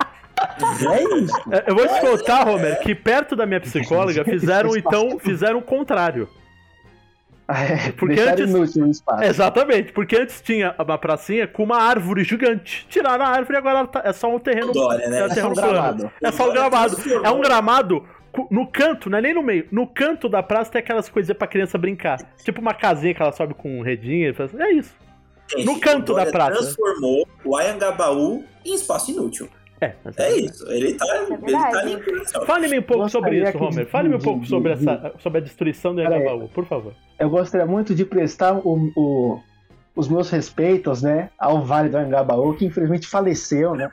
[0.89, 1.37] É isso.
[1.51, 5.63] É, Eu vou te contar, Homer, que perto da minha psicóloga fizeram então, fizeram o
[5.63, 6.29] contrário.
[7.53, 9.23] É, Porque deixar antes- inútil o espaço.
[9.25, 12.87] Exatamente, porque antes tinha uma pracinha com uma árvore gigante.
[12.89, 14.73] Tiraram a árvore e agora tá- é só um terreno.
[14.73, 15.21] Dória, né?
[15.21, 15.73] É um É só terreno um plano.
[15.73, 16.11] gramado.
[16.23, 16.97] É só um gramado.
[17.25, 18.07] É um gramado
[18.51, 19.67] no canto, não é nem no meio.
[19.71, 22.19] No canto da praça tem aquelas coisinhas pra criança brincar.
[22.43, 24.31] Tipo uma casinha que ela sobe com redinha.
[24.31, 24.95] e faz- É isso.
[25.51, 26.53] Gente, no canto da praça.
[26.53, 29.49] transformou o Ayangabaú em espaço inútil.
[29.83, 30.65] É, É isso.
[30.71, 31.37] Ele tá, ele
[32.33, 32.47] tá.
[32.47, 33.87] Fale-me um pouco sobre isso, Homer.
[33.89, 36.01] Fale-me um pouco sobre, essa, sobre a destruição do.
[36.03, 36.93] Engabaú, por favor.
[37.19, 39.41] Eu gostaria muito de prestar o- o-
[39.97, 43.91] os meus respeitos, né, ao Vale do Angabaú, que infelizmente faleceu, né?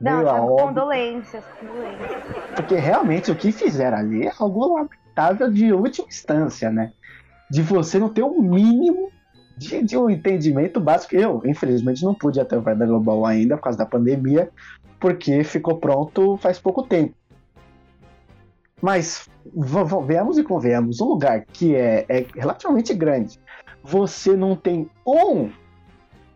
[0.00, 2.22] Não, tá, óbito, condolências, condolências.
[2.56, 6.92] porque realmente o que fizeram ali é algo lamentável de última instância, né?
[7.50, 9.10] De você não ter o mínimo
[9.56, 11.14] de, de um entendimento básico.
[11.16, 14.48] Eu, infelizmente, não pude ir até o Vale do Angabaú ainda por causa da pandemia,
[15.00, 17.14] porque ficou pronto faz pouco tempo.
[18.80, 23.38] Mas v- v- venhamos e convenhamos, um lugar que é, é relativamente grande,
[23.82, 25.50] você não tem um,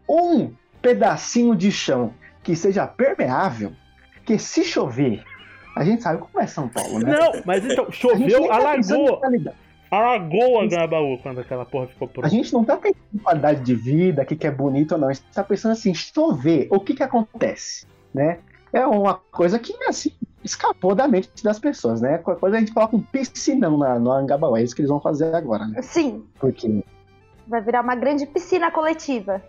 [0.08, 3.72] um pedacinho de chão que seja permeável,
[4.26, 5.22] que se chover,
[5.76, 7.16] a gente sabe como é São Paulo, né?
[7.18, 9.20] Não, mas então, A choveu, tá alagou.
[9.90, 12.28] o Engabaú quando aquela porra ficou A pronta.
[12.28, 15.08] gente não tá pensando em qualidade de vida, o que, que é bonito ou não.
[15.08, 18.38] A gente tá pensando assim, chover, o que que acontece, né?
[18.74, 20.10] É uma coisa que, assim,
[20.42, 22.18] escapou da mente das pessoas, né?
[22.18, 25.32] Coisa a gente coloca um piscinão na, no Angabaú, é isso que eles vão fazer
[25.34, 25.80] agora, né?
[25.80, 26.82] Sim, Porque...
[27.46, 29.40] vai virar uma grande piscina coletiva.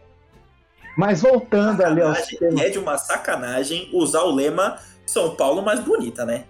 [0.95, 2.61] Mas voltando ali aos Sacanagem, temas...
[2.61, 6.45] É de uma sacanagem usar o lema São Paulo mais bonita, né?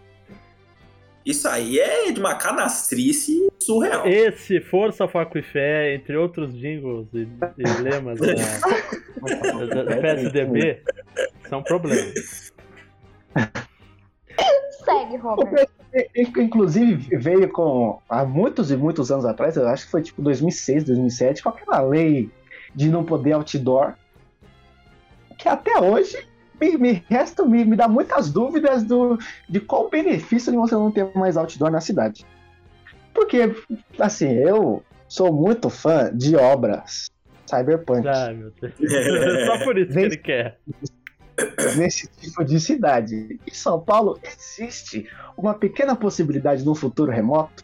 [1.25, 4.05] Isso aí é de uma canastrice surreal.
[4.05, 8.27] Esse Força, Foco e Fé, entre outros jingles e, e lemas da,
[9.73, 10.83] da- da PSDB,
[11.49, 12.53] são problemas.
[14.85, 15.67] Segue, Robert.
[15.93, 20.21] PSDB, Inclusive, veio com, há muitos e muitos anos atrás, eu acho que foi tipo
[20.21, 22.29] 2006, 2007, com aquela lei
[22.73, 23.93] de não poder outdoor,
[25.37, 26.17] que até hoje
[26.59, 29.17] me, me resta, me, me dá muitas dúvidas do,
[29.47, 32.25] de qual o benefício de você não ter mais outdoor na cidade.
[33.13, 33.55] Porque,
[33.97, 37.09] assim, eu sou muito fã de obras
[37.49, 38.73] cyberpunk Ai, meu Deus.
[39.45, 40.59] Só por isso que ele quer.
[41.77, 43.39] Nesse tipo de cidade.
[43.45, 47.63] Em São Paulo existe uma pequena possibilidade no futuro remoto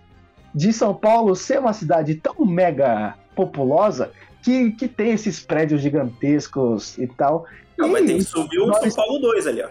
[0.54, 4.12] de São Paulo ser uma cidade tão mega populosa
[4.44, 7.46] que, que tem esses prédios gigantescos e tal.
[7.78, 9.70] Não, e, mas tem que subir o nós- São Paulo 2 ali, ó.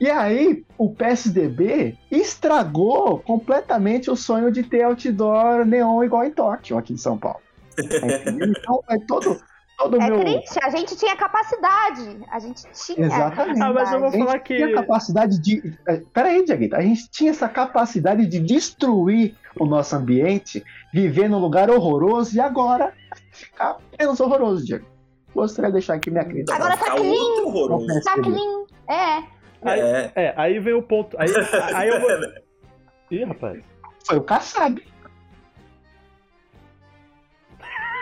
[0.00, 6.78] e aí o PSDB estragou completamente o sonho de ter outdoor neon igual em Tóquio,
[6.78, 7.40] aqui em São Paulo.
[7.78, 9.38] Então é todo,
[9.76, 10.20] todo É meu.
[10.20, 12.18] triste, a gente tinha capacidade.
[12.30, 13.06] A gente tinha.
[13.06, 13.60] Exatamente.
[13.62, 14.56] Ah, mas eu vou A gente falar que.
[14.56, 15.78] tinha capacidade de.
[15.88, 16.76] é, Peraí, Diaguita.
[16.76, 22.40] A gente tinha essa capacidade de destruir o nosso ambiente, viver num lugar horroroso e
[22.40, 22.92] agora
[23.32, 24.86] ficar menos horroroso, Diego.
[25.34, 26.54] Gostaria de deixar aqui minha crítica.
[26.54, 28.00] Agora tá clean.
[28.04, 28.64] Tá clean.
[28.88, 29.22] É.
[29.62, 30.12] Aí- É.
[30.14, 31.16] É, aí vem o ponto.
[31.20, 31.28] Aí,
[31.74, 32.10] aí eu vou.
[33.10, 33.62] Ih, rapaz.
[34.06, 34.82] Foi o Kassab.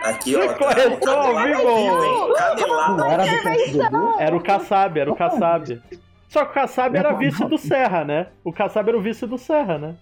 [0.05, 0.55] Aqui, ó.
[0.55, 2.97] Correção tá ao canelada vivo.
[2.97, 3.97] Não era do PSDB?
[4.19, 5.83] Era o Kassab, era o Kassab.
[6.29, 8.27] Só que o Kassab era vice do Serra, né?
[8.45, 9.95] O Kassab era o vice do Serra, né?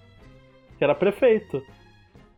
[0.78, 1.62] Que era prefeito.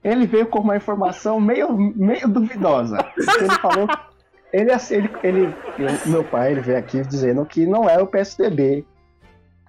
[0.02, 2.98] Ele veio com uma informação meio, meio duvidosa.
[3.16, 3.88] Ele falou.
[4.52, 8.84] Ele, ele, ele, eu- meu pai ele veio aqui dizendo que não era o PSDB.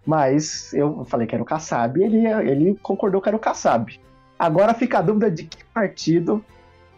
[0.05, 3.99] Mas eu falei que era o Kassab e ele, ele concordou que era o Kassab.
[4.37, 6.43] Agora fica a dúvida de que partido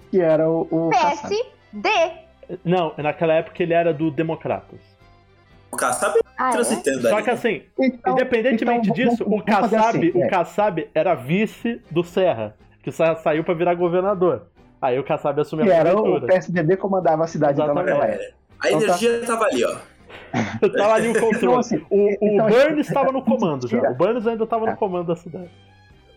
[0.10, 0.89] que era o, o.
[0.89, 2.12] PSD.
[2.63, 4.80] Não, naquela época ele era do Democratas.
[5.72, 6.52] O Kassab Ah, é?
[6.54, 7.24] transitando Só ali.
[7.24, 10.28] que assim, Então, independentemente então, disso, vamos- o vamos Kassab, assim, o é.
[10.30, 12.56] Kassab era vice do Serra.
[12.82, 14.48] Que o Serra saiu pra virar governador.
[14.82, 16.28] Aí o Kassab assumiu que a era o prefeitura.
[16.34, 18.34] PSDB comandava a cidade então, naquela época.
[18.60, 18.86] A Então tá.
[18.86, 19.76] energia tava ali, ó.
[20.78, 21.60] Tava ali o Então, controle.
[21.60, 23.91] assim, O, o então, Burns então, estava no comando já.
[23.91, 24.72] O Burns ainda estava É.
[24.72, 25.50] no comando da cidade.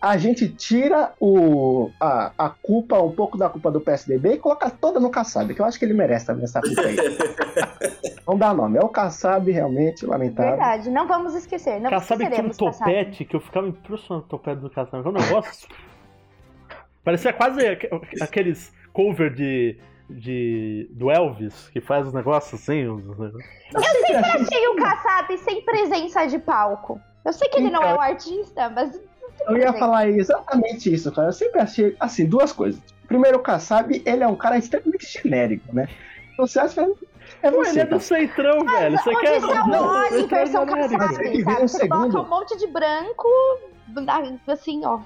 [0.01, 4.67] A gente tira o, a, a culpa, um pouco da culpa do PSDB e coloca
[4.69, 6.95] toda no Kassab, que eu acho que ele merece também essa culpa aí.
[8.27, 10.51] Não dá nome, é o Kassab realmente, lamentável.
[10.51, 11.79] Verdade, não vamos esquecer.
[11.81, 12.91] Não Kassab tinha um esqueceremos Kassab.
[12.91, 15.07] topete que eu ficava impressionado com o topete do Kassab.
[15.07, 15.67] Um negócio.
[17.03, 17.89] Parecia quase aque-
[18.21, 19.77] aqueles cover de,
[20.09, 20.87] de.
[20.91, 22.87] do Elvis, que faz os negócios assim.
[22.87, 23.03] Os.
[23.07, 26.99] Eu sempre achei o Kassab sem presença de palco.
[27.25, 28.99] Eu sei que ele não é um artista, mas.
[29.47, 31.29] Eu ia falar exatamente isso, cara.
[31.29, 32.81] Eu sempre achei, assim, duas coisas.
[33.07, 35.87] Primeiro, o Kassab, ele é um cara extremamente genérico, né?
[36.37, 37.07] Você acha que
[37.43, 37.99] é você, ele é do.
[37.99, 38.97] Centrão, velho.
[38.97, 39.41] Você quer.
[39.41, 41.63] Não, em versão que Kassab, ver sabe?
[41.63, 42.21] um Você coloca segundo.
[42.21, 43.27] um monte de branco,
[44.47, 44.99] assim, ó.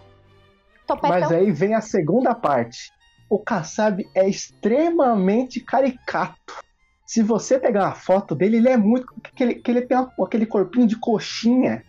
[0.86, 1.10] Topetão.
[1.10, 2.92] Mas aí vem a segunda parte.
[3.30, 6.64] O Kassab é extremamente caricato.
[7.06, 9.06] Se você pegar uma foto dele, ele é muito.
[9.36, 11.84] Que ele, que ele tem aquele corpinho de coxinha.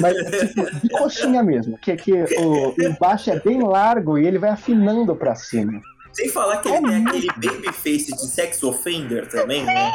[0.00, 1.78] Mas tipo, de coxinha mesmo.
[1.78, 5.80] Que, que o embaixo é bem largo e ele vai afinando pra cima.
[6.12, 9.92] Sem falar que ele tem aquele babyface de sex offender também, né?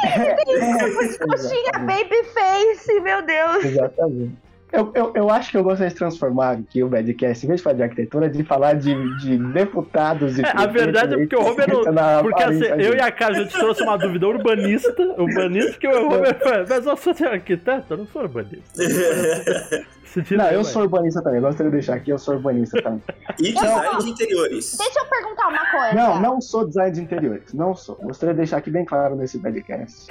[1.28, 3.64] Coxinha babyface, meu Deus.
[3.64, 4.45] Exatamente.
[4.72, 7.64] Eu, eu, eu acho que eu gostaria de transformar aqui o Badcast, em vez de
[7.64, 11.40] falar de arquitetura, de falar de, de deputados e É, a verdade é porque o
[11.40, 14.26] Robert não- Na Porque assim, aparência eu e a Carla, a gente trouxe uma dúvida
[14.26, 14.94] urbanista.
[15.16, 16.38] Urbanista que o Robert.
[16.68, 17.86] Mas eu sou arquiteto?
[17.94, 18.64] Eu não sou urbanista.
[20.30, 21.42] Não, aí, eu sou urbanista também.
[21.42, 23.02] Gostaria de deixar aqui, eu sou urbanista também.
[23.38, 24.74] E design de interiores.
[24.78, 25.94] Deixa eu perguntar uma coisa.
[25.94, 27.52] Não, não sou design de interiores.
[27.52, 27.96] Não sou.
[27.96, 30.06] Gostaria de deixar aqui bem claro nesse podcast.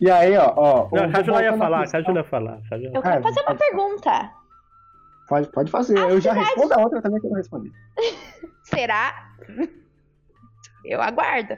[0.00, 0.88] E aí, ó, ó.
[0.92, 2.60] Não, o- a ia falar, a Cajula ia falar.
[2.70, 4.30] Eu quero Ah, fazer uma pode- pergunta.
[5.28, 5.98] Pode, pode fazer.
[5.98, 7.72] A eu já cidade- respondo a outra também que eu não respondi.
[8.62, 9.32] Será?
[10.84, 11.56] Eu aguardo.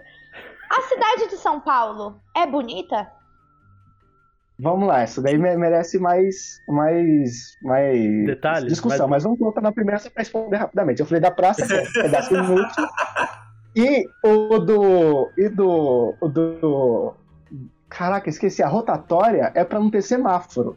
[0.71, 3.11] A cidade de São Paulo é bonita?
[4.61, 9.61] Vamos lá, isso daí me- merece mais, mais, mais Detalhes, discussão, mais- mas vamos voltar
[9.61, 10.99] na primeira só pra responder rapidamente.
[11.01, 12.85] Eu falei da praça, que é um pedaço inútil,
[13.77, 17.15] e o do, e do, o do,
[17.99, 20.77] caraca, esqueci, a rotatória é pra não ter semáforo.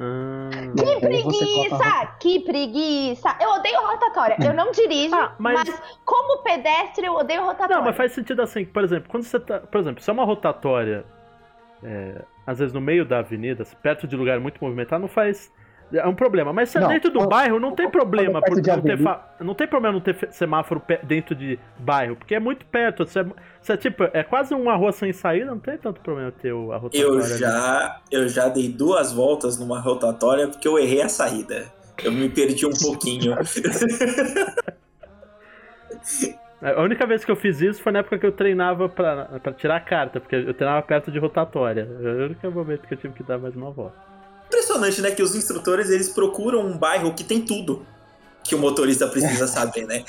[0.00, 0.48] Hum.
[0.76, 2.06] Que preguiça!
[2.20, 3.36] Que preguiça!
[3.40, 4.36] Eu odeio rotatória.
[4.42, 5.82] Eu não dirijo, Ah, mas- mas...
[6.04, 7.76] como pedestre eu odeio rotatória.
[7.76, 9.58] Não, mas faz sentido assim, por exemplo, quando você tá.
[9.60, 11.04] Por exemplo, se é uma rotatória,
[11.82, 15.52] é, às vezes no meio da avenida, perto de lugar muito movimentado, não faz.
[15.92, 16.52] É um problema.
[16.52, 18.98] Mas se é Não, dentro do quando- bairro, não tem quando problema por não ter,
[18.98, 23.06] fa- não tem problema não ter semáforo dentro de bairro, porque é muito perto.
[23.06, 23.26] Você é,
[23.60, 26.76] você é tipo, é quase uma rua sem saída, não tem tanto problema ter a
[26.76, 27.00] rotatória.
[27.06, 27.38] Eu ali.
[27.38, 31.66] já, eu já dei duas voltas numa rotatória porque eu errei a saída.
[32.04, 33.34] Eu me perdi um pouquinho.
[36.60, 39.52] A única vez que eu fiz isso foi na época que eu treinava pra, pra
[39.52, 41.88] tirar a carta, porque eu treinava perto de rotatória.
[42.02, 43.96] É o único momento que eu tive que dar mais uma volta.
[44.48, 45.10] Impressionante, né?
[45.12, 47.86] Que os instrutores eles procuram um bairro que tem tudo
[48.42, 50.04] que o motorista precisa saber, né?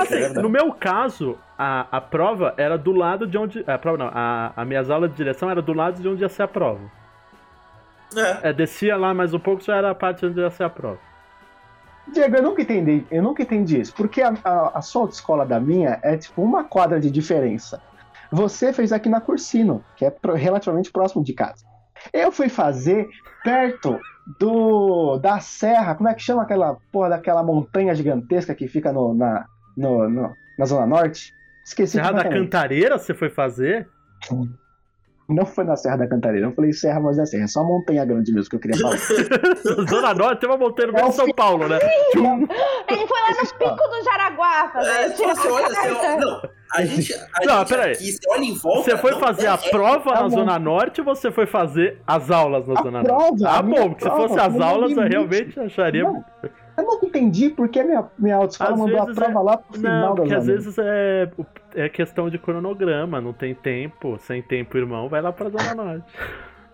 [0.00, 3.62] Assim, no meu caso, a, a prova era do lado de onde.
[3.66, 6.28] A prova não, a, a minhas aulas de direção era do lado de onde ia
[6.28, 6.80] ser a prova.
[8.16, 8.48] É.
[8.48, 10.98] É, descia lá mais um pouco, já era a parte onde ia ser a prova.
[12.12, 13.92] Diego, eu nunca entendi, eu nunca entendi isso.
[13.92, 17.82] Porque a, a, a sua autoescola da minha é tipo uma quadra de diferença.
[18.30, 21.64] Você fez aqui na Cursino, que é pro- relativamente próximo de casa.
[22.12, 23.08] Eu fui fazer
[23.44, 23.98] perto
[24.38, 29.14] do da serra, como é que chama aquela porra daquela montanha gigantesca que fica no,
[29.14, 31.32] na, no, no- na Zona Norte?
[31.64, 32.28] Esqueci Serra da.
[32.28, 33.88] Cantareira você foi fazer?
[35.28, 38.04] Não foi na Serra da Cantareira, eu falei serra, mas é serra, é só montanha
[38.04, 38.96] grande mesmo que eu queria falar.
[39.90, 41.78] Zona Norte tem uma montanha no meio É de São Paulo, né?
[42.14, 44.88] Ele foi lá no pico do Jaraguá fazer.
[44.90, 45.98] É, você olha, carta.
[45.98, 47.92] olha, não, a gente, a Não, gente peraí.
[47.92, 48.90] aqui, você olha em volta.
[48.90, 50.30] Você foi não, fazer é- a é- prova tá na bom.
[50.30, 53.44] Zona Norte ou você foi fazer as aulas na A Zona prova, Norte?
[53.46, 55.12] Ah, bom, porque se fosse as no aulas, eu limite.
[55.12, 56.02] realmente acharia.
[56.04, 56.24] Não,
[56.78, 60.00] eu nunca entendi porque minha, minha autoescola Às mandou a prova é- lá pro final
[60.00, 61.30] Não, da porque às vezes é,
[61.74, 64.18] é questão de cronograma, não tem tempo.
[64.20, 66.04] Sem tempo, irmão, vai lá pra Zona Norte.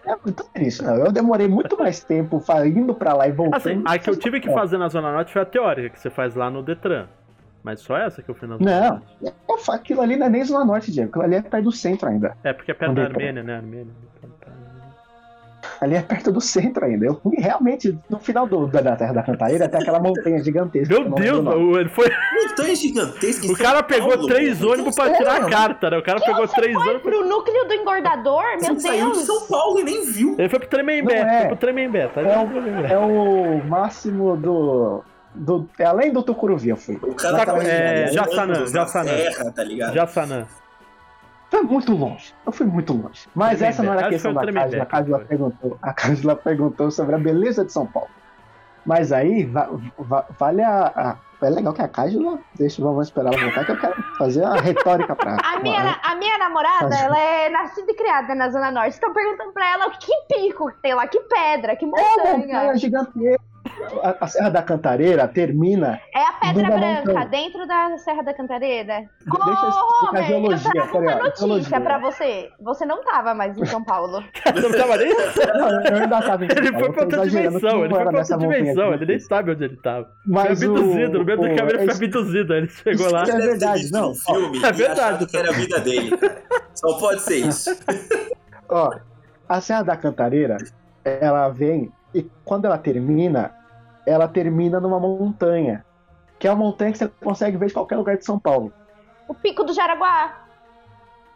[0.04, 0.82] É, então é isso.
[0.84, 3.56] não, Eu demorei muito mais tempo indo pra lá e voltando.
[3.56, 4.52] Assim, a que eu tive que É.
[4.52, 7.06] fazer na Zona Norte foi a teórica, que você faz lá no Detran.
[7.62, 9.32] Mas só essa que eu fiz na Não, é,
[9.72, 11.10] aquilo ali não é nem Zona Norte, Diego.
[11.10, 12.36] Aquilo ali é perto do centro ainda.
[12.42, 13.18] É, porque é perto No da Detran.
[13.20, 13.54] Armênia, né?
[13.56, 13.92] Armênia.
[15.80, 17.06] Ali é perto do centro ainda.
[17.06, 20.92] Eu fui realmente, no final do, da, da Terra da Cantareira, até aquela montanha gigantesca.
[20.92, 22.08] Meu que eu não Deus, o o- ele foi,
[22.48, 23.46] Montanha gigantesca.
[23.50, 24.72] o cara pegou Paulo, três mano.
[24.72, 25.98] ônibus pra tirar a carta, né?
[25.98, 27.02] O cara pegou três Foi ônibus.
[27.02, 28.42] pro núcleo do engordador?
[28.60, 29.24] Meu Você saiu de Deus.
[29.26, 30.34] São Paulo e nem viu.
[30.38, 31.38] Ele foi pro Tremembé, é.
[31.40, 32.20] foi pro Tremembé, tá?
[32.22, 32.92] É.
[32.92, 35.04] É o máximo do.
[35.34, 36.96] Do é além do Tucuruvi, eu fui.
[36.96, 38.12] O cara Tá, é, na
[38.66, 39.16] Jaçanã.
[39.16, 39.94] serra, tá ligado?
[39.94, 40.46] Jassanã.
[41.50, 42.34] Foi muito longe.
[42.46, 43.28] Eu fui muito longe.
[43.34, 43.68] Mas Tremembé.
[43.68, 45.16] essa não era a questão da Cássila.
[45.16, 45.28] A foi.
[45.28, 45.92] perguntou, a
[46.36, 48.08] perguntou sobre a beleza de São Paulo.
[48.86, 49.68] Mas aí, va-
[49.98, 52.38] va- vale a, a- É legal que a Cássila.
[52.54, 55.36] Deixa, vamos esperar ela voltar, que eu quero fazer a retórica pra.
[55.44, 58.90] A minha, a minha namorada, ela é nascida e criada na Zona Norte.
[58.94, 62.38] Estão perguntando pra ela que pico que tem lá, que pedra, que É montanha.
[62.38, 63.42] montanha gigantesca.
[64.02, 66.00] A, a Serra da Cantareira termina.
[66.14, 67.26] É a Pedra Branca, montanha.
[67.28, 68.94] dentro da Serra da Cantareira.
[69.20, 72.50] Deixa eu Ô, explicar a geologia, eu trago peraí, notícia pra você.
[72.60, 74.22] Você não tava mais em São Paulo.
[74.54, 75.08] Você não tava nem...
[75.14, 78.04] Não, eu ainda tava em São Ele Paulo, foi eu pra outra dimensão, ele foi
[78.04, 80.08] pra outra dimensão, ele nem sabe onde ele tava.
[80.26, 83.22] Mas foi abduzido, o- no meio o- caminho ele foi abduzido, ele chegou lá.
[83.22, 84.10] É verdade, não.
[84.10, 85.26] um filme É verdade.
[85.26, 86.42] que era a vida dele, cara.
[86.74, 87.70] Só pode ser isso.
[88.68, 88.90] Ó,
[89.48, 90.56] a Serra da Cantareira,
[91.04, 93.52] ela vem e quando ela termina,
[94.06, 95.84] ela termina numa montanha.
[96.38, 98.72] Que é uma montanha que você consegue ver de qualquer lugar de São Paulo.
[99.28, 100.38] O Pico do Jaraguá.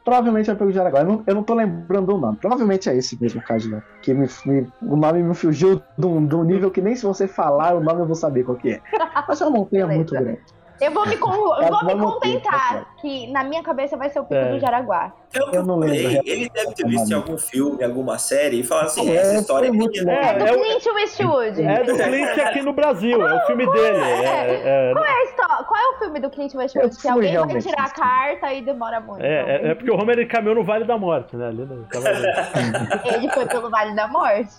[0.05, 1.01] Provavelmente é o Pico de Jaraguá.
[1.01, 2.37] Eu não, eu não tô lembrando o nome.
[2.39, 3.83] Provavelmente é esse mesmo, Cadila.
[4.03, 7.75] Que me, me- o nome me fugiu de um, nível que nem se você falar
[7.75, 8.81] o nome eu vou saber qual que é.
[9.29, 10.41] Mas é uma montanha muito grande.
[10.81, 14.21] Eu vou me, con- eu É, vou me contentar que na minha cabeça vai ser
[14.21, 14.53] o Pico É.
[14.53, 15.13] do Jaraguá.
[15.35, 16.21] É Eu eu não lembro.
[16.25, 19.69] Ele deve ter visto em algum filme, alguma série, e falar assim: É, essa história
[19.69, 19.99] é muito.
[20.09, 21.63] É, do é o- Clint Eastwood.
[21.63, 23.99] É do Clint aqui no Brasil, é o filme dele.
[23.99, 26.97] É, é, Qual, é a histó- qual é o filme do Clint Eu Eastwood?
[26.99, 29.23] Que alguém vai tirar a carta e demora muito.
[29.23, 31.47] é, é, é porque o Homer ele caminhou no Vale da Morte, né?
[31.49, 31.67] Ali.
[33.05, 34.51] Ele foi pelo Vale da Morte.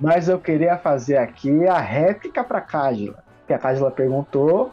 [0.00, 3.24] Mas eu queria fazer aqui a réplica pra Cágila.
[3.46, 4.72] Que a Cágila perguntou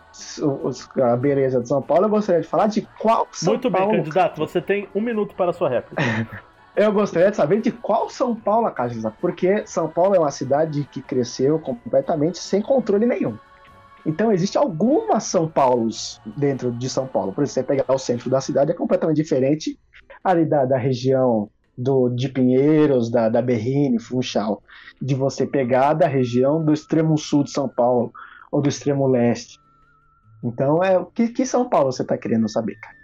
[1.02, 2.06] a beleza de São Paulo.
[2.06, 3.98] Eu gostaria de falar de qual São Muito bem, Paulo.
[3.98, 6.02] candidato, você tem um minuto para a sua réplica.
[6.76, 9.14] Eu gostaria de saber de qual São Paulo a.
[9.22, 13.38] Porque São Paulo é uma cidade que cresceu completamente sem controle nenhum.
[14.06, 17.32] Então existe algumas São Paulos dentro de São Paulo.
[17.32, 19.80] Por exemplo, você pegar o centro da cidade é completamente diferente
[20.24, 24.62] ali da, da região do, de Pinheiros, da, da Berrine, Funchal,
[25.02, 28.12] de você pegar da região do extremo sul de São Paulo
[28.54, 29.60] ou do extremo leste.
[30.44, 32.96] Então, é o que, que São Paulo você está querendo saber, cara?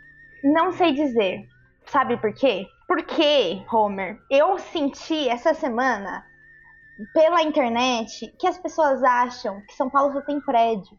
[0.44, 1.48] Não sei dizer.
[1.88, 2.68] Sabe por quê?
[2.88, 6.24] Porque, Homer, eu senti essa semana
[7.14, 10.96] pela internet que as pessoas acham que São Paulo só tem prédio.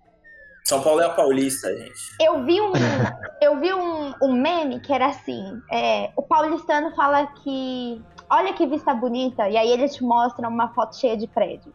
[0.64, 2.16] São Paulo é a paulista, gente.
[2.20, 2.72] Eu vi um,
[3.40, 8.66] eu vi um, um meme que era assim: é, o paulistano fala que olha que
[8.66, 11.72] vista bonita, e aí ele te mostra uma foto cheia de prédio.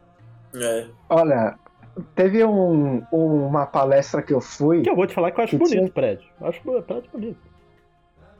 [0.56, 0.88] É.
[1.10, 1.58] Olha,
[2.16, 4.82] teve um- uma palestra que eu fui.
[4.82, 6.28] Que eu vou te falar que eu acho Que bonito tinha- o prédio.
[6.42, 7.38] Eu acho o prédio bonito.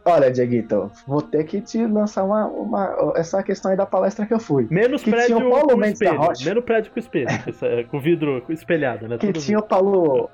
[0.08, 4.34] Olha, Dieguito, vou ter que te lançar uma, uma- essa questão aí da palestra que
[4.34, 4.68] eu fui.
[4.70, 6.22] Menos Que prédio tinha o Paulo com Mendes da espelho.
[6.24, 6.46] Rocha.
[6.46, 7.28] Menos prédio com espelho.
[7.64, 9.18] É, com vidro espelhado, né?
[9.18, 10.30] Que Tudo tinha o Paulo.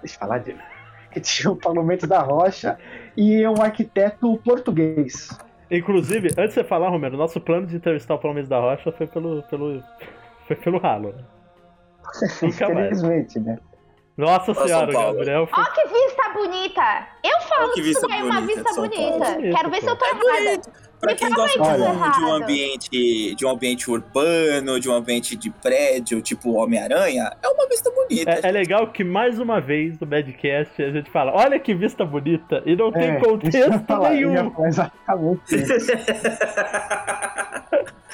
[0.00, 0.60] Deixa eu falar, Diego.
[1.10, 2.78] Que tinha o Paulo Mendes da Rocha
[3.16, 5.36] e um arquiteto português.
[5.70, 8.90] Inclusive, antes de você falar, Romero, nosso plano de entrevistar o Paulo Mendes da Rocha
[8.92, 9.82] foi pelo, pelo,
[10.46, 11.14] foi pelo ralo.
[12.42, 13.02] Nunca mais.
[13.02, 13.58] Infelizmente, né?
[14.16, 15.16] Nossa senhora, Paulo.
[15.16, 15.48] Gabriel.
[15.50, 17.06] Ó, que vista bonita!
[17.24, 19.18] Eu falo que vista isso é uma vista bonita.
[19.24, 19.40] Paulo.
[19.56, 20.24] Quero ver se eu tô É errada.
[20.28, 20.70] bonito.
[21.00, 22.30] Pra Me quem gosta de um, de um errado.
[22.42, 27.90] ambiente de um ambiente urbano, de um ambiente de prédio, tipo Homem-Aranha, é uma vista
[27.90, 28.30] bonita.
[28.30, 32.04] É, é legal que mais uma vez no Badcast a gente fala: olha que vista
[32.04, 34.52] bonita, e não tem É, ia contexto falar, nenhum.
[34.64, 35.56] Exatamente.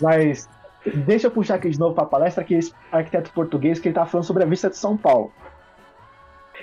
[0.01, 0.49] Mas
[0.91, 4.11] deixa eu puxar aqui de novo pra palestra que esse arquiteto português que ele tava
[4.11, 5.33] falando sobre a vista de São Paulo.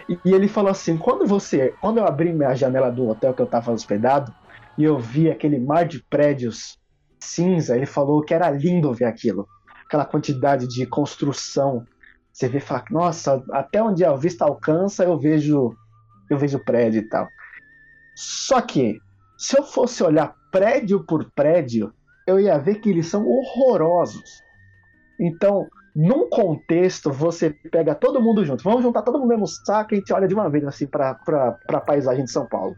[0.09, 1.73] E, e ele falou assim: quando você.
[1.81, 4.33] Quando eu abri minha janela do hotel que eu tava hospedado
[4.77, 6.77] e eu vi aquele mar de prédios
[7.19, 9.47] cinza, ele falou que era lindo ver aquilo.
[9.85, 11.85] Aquela quantidade de construção.
[12.31, 15.75] Você vê fala, nossa, até onde a vista alcança, eu vejo.
[16.29, 17.27] Eu vejo prédio e tal.
[18.15, 18.99] Só que,
[19.37, 21.93] se eu fosse olhar prédio por prédio,
[22.25, 24.43] eu ia ver que eles são horrorosos.
[25.19, 28.63] Então, num contexto, você pega todo mundo junto.
[28.63, 30.87] Vamos juntar todo mundo no mesmo saco e a gente olha de uma vez assim
[30.87, 32.75] pra, pra, pra paisagem de São Paulo.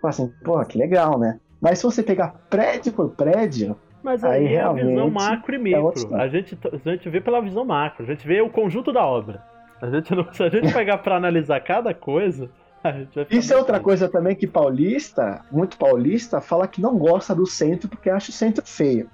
[0.00, 1.38] Fala assim, pô, que legal, né?
[1.60, 5.52] Mas se você pegar prédio por prédio, Mas aí, Aí é a visão realmente macro
[5.54, 5.92] e é micro.
[5.94, 6.24] história.
[6.24, 9.42] a, gente, a gente vê pela visão macro, a gente vê o conjunto da obra.
[9.80, 12.50] A gente não, se a gente pegar pra analisar cada coisa,
[13.30, 17.88] Isso é outra coisa também que paulista, muito paulista, fala que não gosta do centro
[17.88, 19.08] porque acha o centro feio.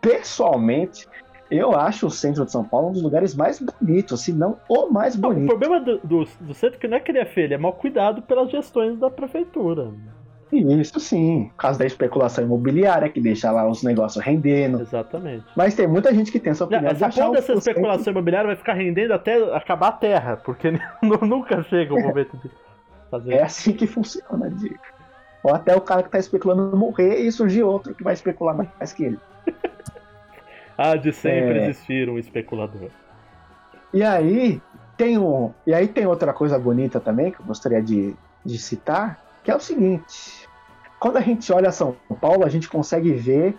[0.00, 1.06] Pessoalmente,
[1.50, 4.88] eu acho o centro de São Paulo um dos lugares mais bonitos, se não o
[4.88, 5.48] mais Não, o bonito.
[5.48, 7.58] problema do, do, do centro é que não é que ele é feio, ele é
[7.58, 9.92] mal cuidado pelas gestões da prefeitura.
[10.52, 14.80] Isso sim, por causa da especulação imobiliária que deixa lá os negócios rendendo.
[14.80, 15.44] Exatamente.
[15.56, 16.92] Mas tem muita gente que tem essa opinião.
[16.92, 20.70] de Essa porra dessa especulação imobiliária vai ficar rendendo até acabar a terra, porque
[21.02, 22.50] nu- nunca chega o momento de
[23.10, 24.74] fazer É assim que funciona, Diego.
[25.42, 28.92] Ou até o cara que tá especulando morrer e surgir outro que vai especular mais
[28.92, 29.18] que ele.
[30.82, 31.62] Ah, de sempre É.
[31.68, 32.88] existir um especulador.
[33.92, 34.62] E aí
[34.96, 39.18] tem um, e aí tem outra coisa bonita também que eu gostaria de, de citar,
[39.44, 40.39] que é o seguinte:
[41.00, 43.56] quando a gente olha São Paulo, a gente consegue ver,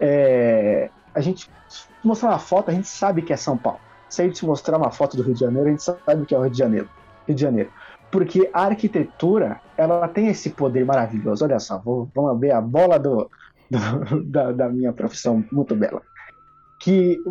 [0.00, 1.48] é, a gente
[2.04, 3.78] mostrar uma foto, a gente sabe que é São Paulo.
[4.08, 6.38] Se a gente mostrar uma foto do Rio de Janeiro, a gente sabe que é
[6.38, 6.88] o Rio de Janeiro.
[7.28, 7.70] Rio de Janeiro.
[8.10, 11.44] Porque a arquitetura, ela tem esse poder maravilhoso.
[11.44, 13.30] Olha só, vou, vamos ver a bola do,
[13.70, 16.02] do- da, da minha profissão muito bela.
[16.80, 17.22] Que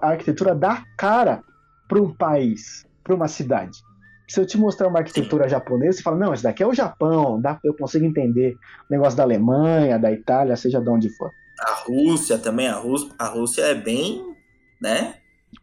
[0.00, 1.42] a arquitetura dá cara
[1.86, 3.78] para um país, para uma cidade.
[4.26, 7.40] Se eu te mostrar uma arquitetura japonesa, você fala, não, esse daqui é o Japão,
[7.40, 8.54] dá, eu consigo entender
[8.88, 11.30] o negócio da Alemanha, da Itália, seja de onde for.
[11.60, 14.34] A Rússia também, a Rússia, a Rússia é bem,
[14.80, 15.14] né?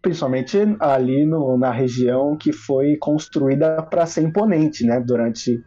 [0.01, 5.62] Principalmente ali no- na região que foi construída para ser imponente, né, durante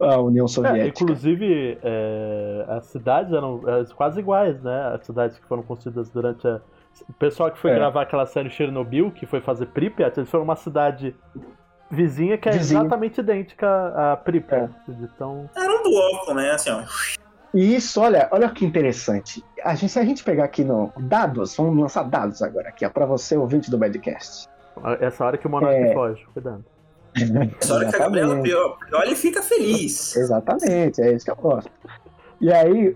[0.00, 1.02] a União É, Soviética.
[1.02, 4.92] inclusive, é, as cidades eram é, quase iguais, né?
[4.94, 6.60] As cidades que foram construídas durante a.
[7.08, 7.74] O pessoal que foi É.
[7.74, 11.16] gravar aquela série Chernobyl, que foi fazer Pripyat, eles foram uma cidade
[11.90, 12.80] vizinha que é Vizinha.
[12.80, 13.66] exatamente idêntica
[14.12, 14.70] a Pripyat.
[14.88, 16.50] Então, Era um bloco, né?
[16.52, 16.82] Assim, ó.
[17.54, 19.42] E isso, olha, olha que interessante.
[19.64, 22.90] A gente, se a gente pegar aqui no dados, vamos lançar dados agora aqui, ó,
[22.90, 24.46] para você ouvinte do Badcast.
[25.00, 25.94] essa hora que o Monark É.
[25.94, 26.64] foge, cuidado.
[27.60, 30.14] Essa hora que a Gabriela pior, olha e fica feliz.
[30.14, 31.70] Exatamente, é isso que eu gosto.
[32.40, 32.94] E aí,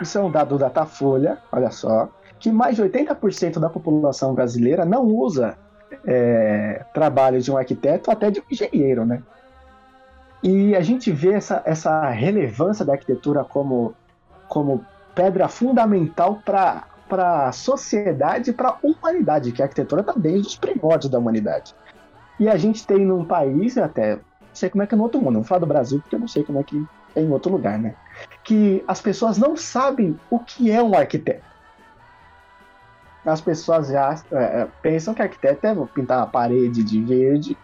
[0.00, 2.08] isso é um dado da Datafolha, olha só,
[2.38, 5.58] que mais de 80% da população brasileira não usa
[6.06, 9.22] é, trabalho de um arquiteto, até de um engenheiro, né?
[10.42, 13.94] E a gente vê essa, essa relevância da arquitetura como,
[14.48, 14.84] como
[15.14, 20.56] pedra fundamental para a sociedade e para a humanidade, que a arquitetura está desde os
[20.56, 21.74] primórdios da humanidade.
[22.38, 24.20] E a gente tem num país, até não
[24.52, 26.28] sei como é que é no outro mundo, não falar do Brasil porque eu não
[26.28, 26.84] sei como é que
[27.16, 27.94] é em outro lugar, né?
[28.42, 31.53] Que as pessoas não sabem o que é um arquiteto.
[33.24, 37.56] As pessoas já é, é, pensam que arquiteto é pintar uma parede de verde,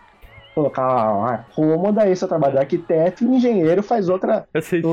[0.55, 4.49] colocar uma cômoda, esse é o trabalho do arquiteto, e o engenheiro faz outra.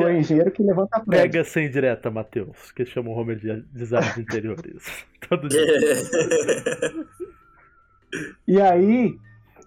[0.05, 1.23] O engenheiro que levanta a prédio.
[1.39, 5.05] Mega sem direta, Matheus, que chama o Homer de design de interiores.
[5.29, 5.65] Todo dia.
[8.47, 9.17] E aí,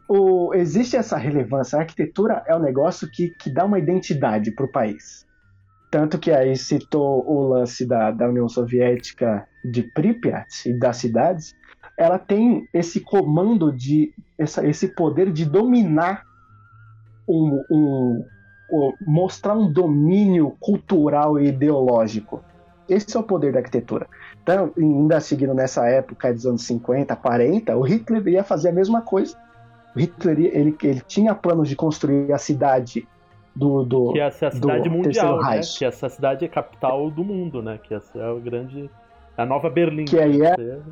[0.08, 1.78] o- existe essa relevância.
[1.78, 5.26] A arquitetura é um negócio que, que dá uma identidade para o país.
[5.90, 11.54] Tanto que aí citou o lance da, da União Soviética de Pripyat e das cidades.
[11.98, 14.12] Ela tem esse comando de.
[14.38, 16.22] Essa, esse poder de dominar
[17.28, 18.24] um, um,
[18.70, 22.42] o- mostrar um domínio cultural e ideológico.
[22.88, 24.06] Esse é o poder da arquitetura.
[24.42, 29.02] Então, ainda seguindo nessa época dos anos 50, 40, o Hitler ia fazer a mesma
[29.02, 29.34] coisa.
[29.94, 33.06] O Hitler ele, ele tinha planos de construir a cidade
[33.54, 35.60] do, do Que ia ser a do cidade Terceiro mundial, né?
[35.78, 37.78] Que essa cidade é capital do mundo, né?
[37.82, 38.90] Que essa é o grande.
[39.36, 40.04] A nova Berlim.
[40.04, 40.82] Que aí é- Você-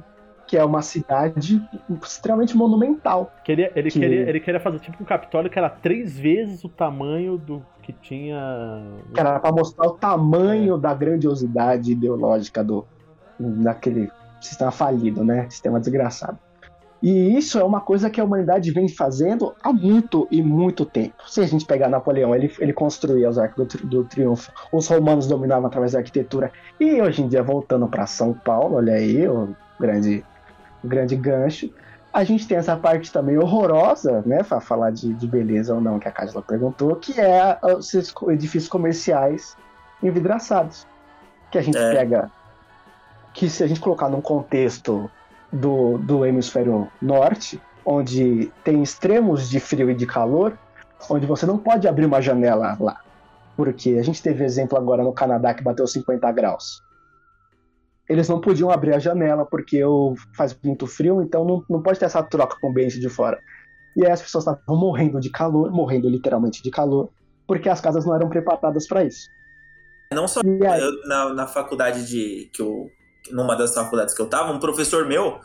[0.47, 1.63] que é uma cidade
[2.03, 3.31] extremamente monumental.
[3.45, 6.71] Queria, ele, Que- queria, ele queria fazer tipo um Capitólio que era três vezes o
[6.71, 8.83] tamanho do que tinha.
[9.13, 10.79] Que era para mostrar o tamanho É.
[10.79, 12.87] da grandiosidade ideológica do
[13.39, 15.47] daquele sistema falido, né?
[15.51, 16.39] Sistema desgraçado.
[17.01, 21.15] E isso é uma coisa que a humanidade vem fazendo há muito e muito tempo.
[21.29, 25.29] Se a gente pegar Napoleão, ele, ele construía os arcos do, do triunfo, os romanos
[25.29, 26.51] dominavam através da arquitetura.
[26.81, 30.25] E hoje em dia, voltando para São Paulo, olha aí, o grande,
[30.83, 31.71] o grande gancho.
[32.13, 34.43] A gente tem essa parte também horrorosa, né?
[34.43, 37.95] Para falar de, de beleza ou não, que a Cássio perguntou, que é os
[38.29, 39.57] edifícios comerciais
[40.03, 40.87] envidraçados.
[41.51, 41.93] Que a gente É.
[41.95, 42.31] pega.
[43.33, 45.09] Que se a gente colocar num contexto
[45.53, 50.57] do, do hemisfério norte, onde tem extremos de frio e de calor,
[51.09, 53.01] onde você não pode abrir uma janela lá.
[53.57, 56.83] Porque a gente teve exemplo agora no Canadá que bateu 50 graus.
[58.09, 61.99] Eles não podiam abrir a janela porque o- faz muito frio, então não, não pode
[61.99, 63.39] ter essa troca com o ambiente de fora.
[63.97, 67.11] E aí as pessoas estavam morrendo de calor, morrendo literalmente de calor,
[67.47, 69.29] porque as casas não eram preparadas para isso.
[70.13, 70.41] Não só
[71.07, 72.49] na, na faculdade de.
[72.53, 72.91] que eu.
[73.33, 75.39] Numa das faculdades que eu tava, um professor meu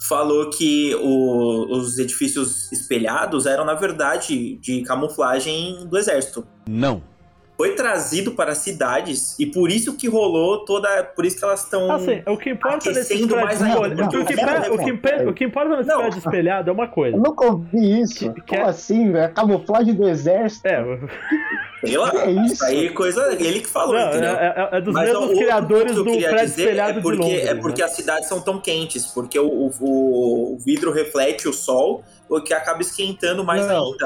[0.00, 6.46] falou que o- os edifícios espelhados eram, na verdade, de camuflagem do exército.
[6.68, 7.02] Não.
[7.58, 11.02] Foi trazido para as cidades e por isso que rolou toda.
[11.02, 11.90] Por isso que elas estão.
[11.90, 13.44] Assim, o que importa nesse Aquecendo prédio.
[13.44, 15.98] mais ainda, olha, porque o, que, o o, que, pe- o que importa nesse Não.
[15.98, 17.16] prédio espelhado é uma coisa.
[17.16, 18.32] eu nunca ouvi isso.
[18.32, 19.24] Que- Como é- assim, velho?
[19.24, 20.68] A camuflagem do exército.
[20.68, 20.82] É.
[21.80, 22.54] Que é isso?
[22.54, 23.32] Isso aí, coisa.
[23.38, 24.30] Ele que falou, não, entendeu?
[24.30, 27.02] é, é- é dos Mas mesmos criadores do que eu queria prédio dizer espelhado é
[27.02, 27.46] porque, de Londres.
[27.46, 27.86] É porque né?
[27.86, 32.52] as cidades são tão quentes, porque o, o- o vidro reflete o sol, o que
[32.52, 33.98] acaba esquentando mais Não, ainda.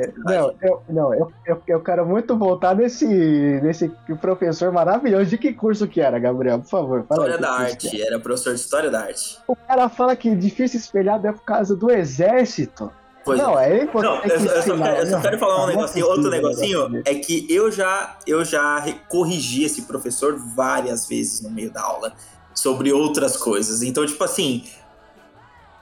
[0.00, 0.12] cidade.
[0.24, 3.88] não, eu, não eu, eu, eu quero muito voltar nesse, nesse
[4.20, 5.26] professor maravilhoso.
[5.26, 6.58] De que curso que era, Gabriel?
[6.60, 9.36] Por favor, fala História da arte, era professor de História da Arte.
[9.36, 9.44] era.
[9.46, 12.90] O cara fala que edifício espelhado é por causa do exército.
[13.24, 14.30] Pois não, é Não, importante.
[14.30, 17.02] eu, só- eu só quero, eu só quero falar um Não é negocinho, outro negocinho,
[17.04, 22.14] é que eu já, eu já corrigi esse professor várias vezes no meio da aula
[22.54, 23.82] sobre outras coisas.
[23.82, 24.64] Então, tipo assim,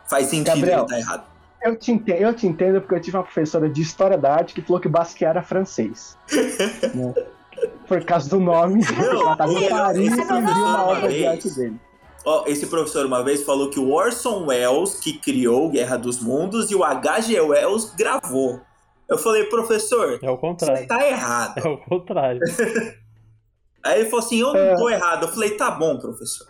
[0.08, 0.80] faz sentido Gabriel.
[0.80, 1.24] ele tá errado.
[1.62, 4.54] Eu te, entendo, eu te entendo porque eu tive uma professora de História da Arte
[4.54, 6.16] que falou que Basquiat era francês.
[6.94, 7.14] né?
[7.88, 8.82] Por causa do nome.
[8.84, 11.80] ela tava em Paris e viu uma obra de vez- arte dele.
[12.24, 16.70] Ó, esse professor uma vez falou que o Orson Welles que criou Guerra dos Mundos
[16.70, 17.40] e o H.G.
[17.40, 18.60] Wells gravou.
[19.08, 20.86] Eu falei, professor, É o você contrário.
[20.88, 21.54] tá errado.
[21.64, 22.40] É o contrário.
[23.84, 24.74] Aí ele falou assim, eu não É.
[24.74, 25.22] tô errado.
[25.26, 26.48] Eu falei, tá bom, professor.